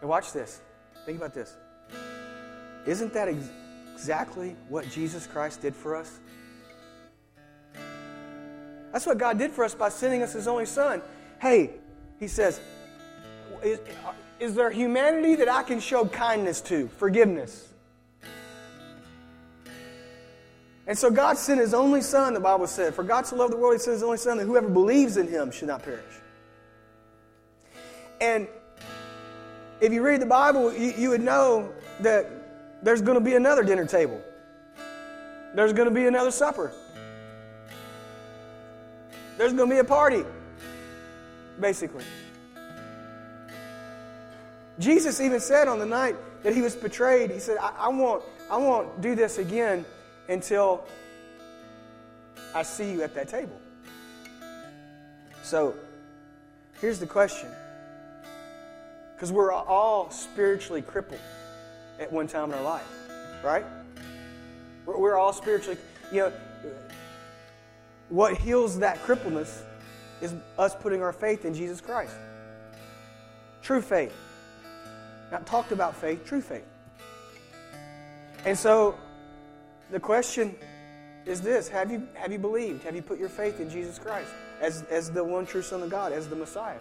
And 0.00 0.08
watch 0.08 0.32
this. 0.32 0.60
Think 1.06 1.18
about 1.18 1.34
this. 1.34 1.56
Isn't 2.86 3.12
that 3.12 3.28
ex- 3.28 3.50
exactly 3.94 4.56
what 4.68 4.88
Jesus 4.90 5.26
Christ 5.26 5.62
did 5.62 5.74
for 5.74 5.96
us? 5.96 6.18
That's 8.92 9.06
what 9.06 9.18
God 9.18 9.38
did 9.38 9.52
for 9.52 9.64
us 9.64 9.74
by 9.74 9.88
sending 9.88 10.22
us 10.22 10.32
His 10.32 10.48
only 10.48 10.66
Son. 10.66 11.02
Hey, 11.40 11.70
He 12.18 12.28
says, 12.28 12.60
is, 13.62 13.78
is 14.38 14.54
there 14.54 14.70
humanity 14.70 15.36
that 15.36 15.48
I 15.48 15.62
can 15.62 15.80
show 15.80 16.06
kindness 16.06 16.60
to, 16.62 16.88
forgiveness? 16.98 17.68
And 20.86 20.98
so 20.98 21.08
God 21.08 21.38
sent 21.38 21.60
his 21.60 21.72
only 21.72 22.00
son, 22.00 22.34
the 22.34 22.40
Bible 22.40 22.66
said. 22.66 22.94
For 22.94 23.04
God 23.04 23.24
so 23.24 23.36
loved 23.36 23.52
the 23.52 23.56
world, 23.56 23.74
he 23.74 23.78
sent 23.78 23.94
his 23.94 24.02
only 24.02 24.16
son 24.16 24.38
that 24.38 24.44
whoever 24.44 24.68
believes 24.68 25.18
in 25.18 25.28
him 25.28 25.52
should 25.52 25.68
not 25.68 25.84
perish. 25.84 26.02
And 28.20 28.48
if 29.80 29.92
you 29.92 30.02
read 30.02 30.20
the 30.20 30.26
Bible, 30.26 30.72
you, 30.72 30.92
you 30.96 31.10
would 31.10 31.22
know 31.22 31.72
that 32.00 32.26
there's 32.82 33.02
going 33.02 33.16
to 33.16 33.24
be 33.24 33.34
another 33.34 33.62
dinner 33.62 33.86
table. 33.86 34.20
There's 35.54 35.72
going 35.72 35.88
to 35.88 35.94
be 35.94 36.06
another 36.06 36.30
supper. 36.30 36.72
There's 39.36 39.52
going 39.52 39.68
to 39.68 39.74
be 39.74 39.80
a 39.80 39.84
party, 39.84 40.24
basically. 41.58 42.04
Jesus 44.78 45.20
even 45.20 45.40
said 45.40 45.68
on 45.68 45.78
the 45.78 45.86
night 45.86 46.16
that 46.42 46.54
he 46.54 46.62
was 46.62 46.74
betrayed, 46.74 47.30
he 47.30 47.38
said, 47.38 47.58
I, 47.58 47.72
I 47.78 47.88
won't, 47.88 48.22
I 48.50 48.56
won't 48.56 49.00
do 49.00 49.14
this 49.14 49.38
again 49.38 49.84
until 50.28 50.86
I 52.54 52.62
see 52.62 52.90
you 52.90 53.02
at 53.02 53.14
that 53.14 53.28
table. 53.28 53.60
So, 55.42 55.74
here's 56.80 56.98
the 56.98 57.06
question. 57.06 57.48
Because 59.20 59.32
we're 59.32 59.52
all 59.52 60.10
spiritually 60.10 60.80
crippled 60.80 61.20
at 61.98 62.10
one 62.10 62.26
time 62.26 62.52
in 62.52 62.54
our 62.54 62.64
life, 62.64 62.86
right? 63.44 63.66
We're 64.86 65.18
all 65.18 65.34
spiritually, 65.34 65.76
you 66.10 66.20
know, 66.20 66.32
what 68.08 68.38
heals 68.38 68.78
that 68.78 68.96
crippleness 69.02 69.60
is 70.22 70.34
us 70.56 70.74
putting 70.74 71.02
our 71.02 71.12
faith 71.12 71.44
in 71.44 71.52
Jesus 71.52 71.82
Christ. 71.82 72.14
True 73.60 73.82
faith. 73.82 74.14
Not 75.30 75.44
talked 75.44 75.72
about 75.72 75.94
faith, 75.94 76.24
true 76.24 76.40
faith. 76.40 76.64
And 78.46 78.58
so 78.58 78.96
the 79.90 80.00
question 80.00 80.56
is 81.26 81.42
this 81.42 81.68
have 81.68 81.92
you, 81.92 82.08
have 82.14 82.32
you 82.32 82.38
believed? 82.38 82.84
Have 82.84 82.96
you 82.96 83.02
put 83.02 83.18
your 83.18 83.28
faith 83.28 83.60
in 83.60 83.68
Jesus 83.68 83.98
Christ 83.98 84.30
as, 84.62 84.82
as 84.84 85.10
the 85.10 85.22
one 85.22 85.44
true 85.44 85.60
Son 85.60 85.82
of 85.82 85.90
God, 85.90 86.12
as 86.12 86.26
the 86.26 86.36
Messiah? 86.36 86.78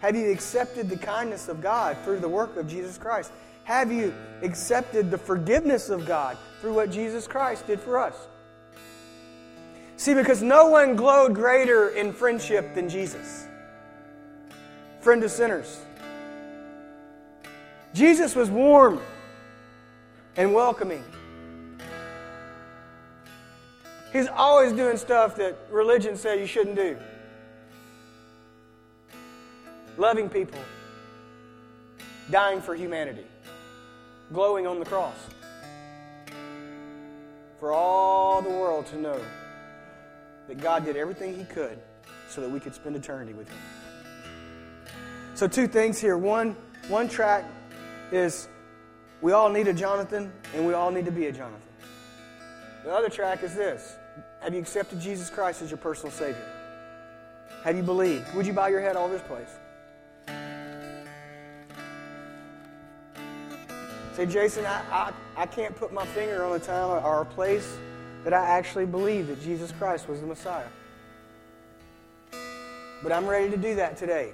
Have 0.00 0.14
you 0.14 0.30
accepted 0.30 0.88
the 0.88 0.96
kindness 0.96 1.48
of 1.48 1.60
God 1.60 1.96
through 2.04 2.20
the 2.20 2.28
work 2.28 2.56
of 2.56 2.68
Jesus 2.68 2.98
Christ? 2.98 3.32
Have 3.64 3.90
you 3.90 4.14
accepted 4.42 5.10
the 5.10 5.18
forgiveness 5.18 5.90
of 5.90 6.06
God 6.06 6.38
through 6.60 6.74
what 6.74 6.90
Jesus 6.90 7.26
Christ 7.26 7.66
did 7.66 7.80
for 7.80 7.98
us? 7.98 8.14
See, 9.96 10.14
because 10.14 10.42
no 10.42 10.68
one 10.68 10.94
glowed 10.94 11.34
greater 11.34 11.90
in 11.90 12.12
friendship 12.12 12.74
than 12.74 12.88
Jesus. 12.88 13.48
Friend 15.00 15.22
of 15.24 15.30
sinners. 15.30 15.80
Jesus 17.92 18.36
was 18.36 18.48
warm 18.48 19.00
and 20.36 20.54
welcoming. 20.54 21.02
He's 24.12 24.28
always 24.28 24.72
doing 24.72 24.96
stuff 24.96 25.34
that 25.36 25.56
religion 25.70 26.16
says 26.16 26.38
you 26.38 26.46
shouldn't 26.46 26.76
do. 26.76 26.96
Loving 29.98 30.30
people, 30.30 30.60
dying 32.30 32.62
for 32.62 32.76
humanity, 32.76 33.26
glowing 34.32 34.64
on 34.64 34.78
the 34.78 34.84
cross. 34.84 35.16
For 37.58 37.72
all 37.72 38.40
the 38.40 38.48
world 38.48 38.86
to 38.86 38.96
know 38.96 39.20
that 40.46 40.58
God 40.58 40.84
did 40.84 40.96
everything 40.96 41.36
He 41.36 41.44
could 41.44 41.80
so 42.28 42.40
that 42.40 42.48
we 42.48 42.60
could 42.60 42.76
spend 42.76 42.94
eternity 42.94 43.32
with 43.32 43.48
Him. 43.48 43.58
So, 45.34 45.48
two 45.48 45.66
things 45.66 46.00
here. 46.00 46.16
One, 46.16 46.54
one 46.86 47.08
track 47.08 47.44
is 48.12 48.48
we 49.20 49.32
all 49.32 49.48
need 49.48 49.66
a 49.66 49.74
Jonathan, 49.74 50.32
and 50.54 50.64
we 50.64 50.74
all 50.74 50.92
need 50.92 51.06
to 51.06 51.12
be 51.12 51.26
a 51.26 51.32
Jonathan. 51.32 51.60
The 52.84 52.92
other 52.92 53.08
track 53.08 53.42
is 53.42 53.52
this 53.56 53.96
Have 54.42 54.54
you 54.54 54.60
accepted 54.60 55.00
Jesus 55.00 55.28
Christ 55.28 55.60
as 55.60 55.72
your 55.72 55.78
personal 55.78 56.12
Savior? 56.12 56.46
Have 57.64 57.76
you 57.76 57.82
believed? 57.82 58.32
Would 58.36 58.46
you 58.46 58.52
bow 58.52 58.68
your 58.68 58.80
head 58.80 58.94
all 58.94 59.08
this 59.08 59.22
place? 59.22 59.50
Say, 64.18 64.26
Jason, 64.26 64.66
I, 64.66 64.82
I, 64.90 65.12
I 65.36 65.46
can't 65.46 65.76
put 65.76 65.92
my 65.92 66.04
finger 66.04 66.44
on 66.44 66.56
a 66.56 66.58
time 66.58 66.90
or 67.04 67.20
a 67.20 67.24
place 67.24 67.76
that 68.24 68.32
I 68.32 68.44
actually 68.44 68.84
believe 68.84 69.28
that 69.28 69.40
Jesus 69.40 69.70
Christ 69.70 70.08
was 70.08 70.20
the 70.20 70.26
Messiah. 70.26 70.66
But 73.00 73.12
I'm 73.12 73.28
ready 73.28 73.48
to 73.48 73.56
do 73.56 73.76
that 73.76 73.96
today. 73.96 74.32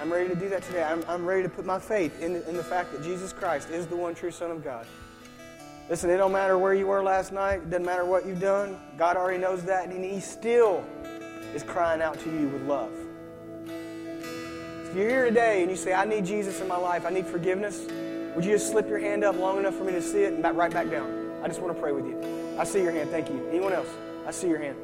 I'm 0.00 0.12
ready 0.12 0.28
to 0.28 0.36
do 0.36 0.48
that 0.50 0.62
today. 0.62 0.84
I'm, 0.84 1.04
I'm 1.08 1.26
ready 1.26 1.42
to 1.42 1.48
put 1.48 1.66
my 1.66 1.80
faith 1.80 2.22
in 2.22 2.36
in 2.36 2.56
the 2.56 2.62
fact 2.62 2.92
that 2.92 3.02
Jesus 3.02 3.32
Christ 3.32 3.68
is 3.70 3.88
the 3.88 3.96
one 3.96 4.14
true 4.14 4.30
Son 4.30 4.52
of 4.52 4.62
God. 4.62 4.86
Listen, 5.90 6.08
it 6.08 6.18
don't 6.18 6.30
matter 6.30 6.56
where 6.56 6.72
you 6.72 6.86
were 6.86 7.02
last 7.02 7.32
night. 7.32 7.54
It 7.54 7.70
doesn't 7.70 7.84
matter 7.84 8.04
what 8.04 8.26
you've 8.26 8.40
done. 8.40 8.78
God 8.96 9.16
already 9.16 9.40
knows 9.40 9.64
that, 9.64 9.88
and 9.88 10.04
He 10.04 10.20
still 10.20 10.84
is 11.52 11.64
crying 11.64 12.00
out 12.00 12.20
to 12.20 12.30
you 12.30 12.46
with 12.46 12.62
love. 12.62 12.92
If 13.66 14.94
you're 14.94 15.08
here 15.08 15.24
today 15.24 15.62
and 15.62 15.70
you 15.72 15.76
say, 15.76 15.94
I 15.94 16.04
need 16.04 16.24
Jesus 16.24 16.60
in 16.60 16.68
my 16.68 16.76
life, 16.76 17.04
I 17.04 17.10
need 17.10 17.26
forgiveness, 17.26 17.84
would 18.38 18.44
you 18.44 18.52
just 18.52 18.70
slip 18.70 18.88
your 18.88 19.00
hand 19.00 19.24
up 19.24 19.36
long 19.36 19.58
enough 19.58 19.74
for 19.74 19.82
me 19.82 19.90
to 19.90 20.00
see 20.00 20.22
it 20.22 20.32
and 20.32 20.40
back, 20.40 20.54
right 20.54 20.72
back 20.72 20.88
down? 20.88 21.40
I 21.42 21.48
just 21.48 21.60
want 21.60 21.74
to 21.74 21.82
pray 21.82 21.90
with 21.90 22.06
you. 22.06 22.56
I 22.56 22.62
see 22.62 22.80
your 22.80 22.92
hand. 22.92 23.10
Thank 23.10 23.28
you. 23.30 23.44
Anyone 23.48 23.72
else? 23.72 23.88
I 24.28 24.30
see 24.30 24.46
your 24.46 24.60
hand. 24.60 24.76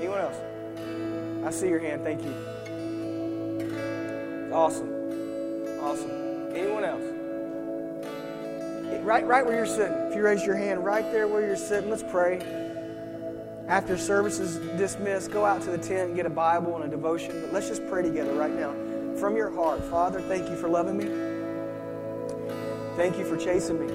Anyone 0.00 0.18
else? 0.18 0.34
I 1.46 1.50
see 1.52 1.68
your 1.68 1.78
hand. 1.78 2.02
Thank 2.02 2.24
you. 2.24 2.32
Awesome. 4.52 4.90
Awesome. 5.80 6.10
Anyone 6.56 6.82
else? 6.82 7.04
right, 9.04 9.24
right 9.24 9.46
where 9.46 9.54
you're 9.54 9.66
sitting. 9.66 9.96
If 10.08 10.16
you 10.16 10.22
raise 10.22 10.44
your 10.44 10.56
hand 10.56 10.84
right 10.84 11.04
there 11.12 11.28
where 11.28 11.46
you're 11.46 11.54
sitting, 11.54 11.88
let's 11.88 12.02
pray. 12.02 12.40
After 13.68 13.96
service 13.96 14.40
is 14.40 14.56
dismissed, 14.76 15.30
go 15.30 15.44
out 15.44 15.62
to 15.62 15.70
the 15.70 15.78
tent 15.78 16.08
and 16.08 16.16
get 16.16 16.26
a 16.26 16.30
Bible 16.30 16.74
and 16.74 16.84
a 16.84 16.88
devotion. 16.88 17.42
But 17.42 17.52
let's 17.52 17.68
just 17.68 17.86
pray 17.88 18.02
together 18.02 18.32
right 18.32 18.52
now. 18.52 18.72
From 19.20 19.36
your 19.36 19.50
heart, 19.50 19.84
Father, 19.84 20.20
thank 20.22 20.50
you 20.50 20.56
for 20.56 20.66
loving 20.68 20.96
me. 20.96 21.35
Thank 22.96 23.18
you 23.18 23.26
for 23.26 23.36
chasing 23.36 23.78
me. 23.78 23.92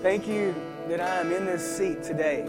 Thank 0.00 0.26
you 0.26 0.54
that 0.88 1.00
I 1.02 1.16
am 1.16 1.30
in 1.30 1.44
this 1.44 1.76
seat 1.76 2.02
today. 2.02 2.40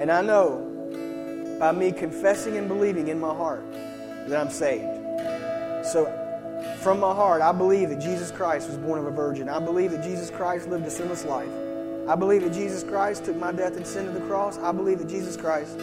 And 0.00 0.10
I 0.10 0.22
know 0.22 1.56
by 1.58 1.72
me 1.72 1.90
confessing 1.90 2.56
and 2.56 2.68
believing 2.68 3.08
in 3.08 3.18
my 3.18 3.34
heart 3.34 3.64
that 4.28 4.40
I'm 4.40 4.50
saved. 4.50 4.84
So, 5.84 6.06
from 6.80 7.00
my 7.00 7.12
heart, 7.12 7.42
I 7.42 7.50
believe 7.50 7.88
that 7.88 8.00
Jesus 8.00 8.30
Christ 8.30 8.68
was 8.68 8.78
born 8.78 9.00
of 9.00 9.06
a 9.06 9.10
virgin. 9.10 9.48
I 9.48 9.58
believe 9.58 9.90
that 9.90 10.04
Jesus 10.04 10.30
Christ 10.30 10.68
lived 10.68 10.86
a 10.86 10.90
sinless 10.90 11.24
life. 11.24 11.50
I 12.08 12.14
believe 12.14 12.42
that 12.42 12.52
Jesus 12.52 12.84
Christ 12.84 13.24
took 13.24 13.36
my 13.36 13.50
death 13.50 13.76
and 13.76 13.84
sin 13.84 14.06
to 14.06 14.12
the 14.12 14.24
cross. 14.26 14.58
I 14.58 14.70
believe 14.70 15.00
that 15.00 15.08
Jesus 15.08 15.36
Christ 15.36 15.76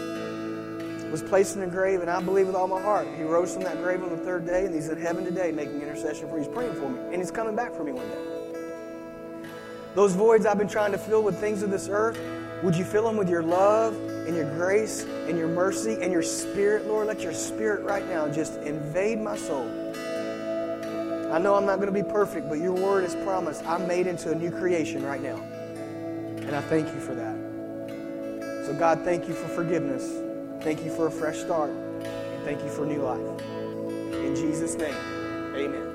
was 1.13 1.21
placed 1.21 1.53
in 1.53 1.61
the 1.61 1.67
grave, 1.67 2.01
and 2.01 2.09
I 2.09 2.19
believe 2.19 2.47
with 2.47 2.55
all 2.55 2.67
my 2.67 2.81
heart 2.81 3.07
He 3.15 3.21
rose 3.21 3.53
from 3.53 3.61
that 3.65 3.77
grave 3.83 4.01
on 4.01 4.09
the 4.09 4.17
third 4.17 4.47
day, 4.47 4.65
and 4.65 4.73
He's 4.73 4.89
in 4.89 4.99
heaven 4.99 5.23
today 5.23 5.51
making 5.51 5.79
intercession 5.79 6.27
for 6.27 6.37
me. 6.37 6.43
He's 6.43 6.51
praying 6.51 6.73
for 6.73 6.89
me, 6.89 6.99
and 7.11 7.17
He's 7.17 7.29
coming 7.29 7.55
back 7.55 7.71
for 7.71 7.83
me 7.83 7.91
one 7.91 8.09
day. 8.09 9.47
Those 9.93 10.15
voids 10.15 10.47
I've 10.47 10.57
been 10.57 10.67
trying 10.67 10.91
to 10.91 10.97
fill 10.97 11.21
with 11.21 11.39
things 11.39 11.61
of 11.61 11.69
this 11.69 11.87
earth, 11.87 12.19
would 12.63 12.75
you 12.75 12.83
fill 12.83 13.03
them 13.03 13.15
with 13.15 13.29
your 13.29 13.43
love 13.43 13.93
and 13.93 14.35
your 14.35 14.51
grace 14.55 15.03
and 15.03 15.37
your 15.37 15.49
mercy 15.49 15.99
and 16.01 16.11
your 16.11 16.23
spirit, 16.23 16.87
Lord? 16.87 17.05
Let 17.05 17.21
your 17.21 17.33
spirit 17.33 17.83
right 17.83 18.07
now 18.07 18.27
just 18.27 18.55
invade 18.61 19.21
my 19.21 19.37
soul. 19.37 19.69
I 21.31 21.37
know 21.37 21.53
I'm 21.53 21.67
not 21.67 21.75
going 21.75 21.93
to 21.93 22.03
be 22.03 22.09
perfect, 22.09 22.49
but 22.49 22.57
your 22.57 22.73
word 22.73 23.03
is 23.03 23.13
promised. 23.17 23.63
I'm 23.67 23.87
made 23.87 24.07
into 24.07 24.31
a 24.31 24.35
new 24.35 24.49
creation 24.49 25.03
right 25.03 25.21
now. 25.21 25.35
And 25.35 26.55
I 26.55 26.61
thank 26.61 26.87
you 26.87 26.99
for 26.99 27.13
that. 27.13 28.65
So, 28.65 28.73
God, 28.73 29.01
thank 29.03 29.27
you 29.27 29.35
for 29.35 29.47
forgiveness. 29.49 30.32
Thank 30.63 30.85
you 30.85 30.95
for 30.95 31.07
a 31.07 31.11
fresh 31.11 31.39
start. 31.39 31.71
And 31.71 32.43
thank 32.45 32.63
you 32.63 32.69
for 32.69 32.85
new 32.85 33.01
life. 33.01 33.41
In 34.13 34.33
Jesus' 34.33 34.75
name, 34.75 34.95
amen. 35.55 35.92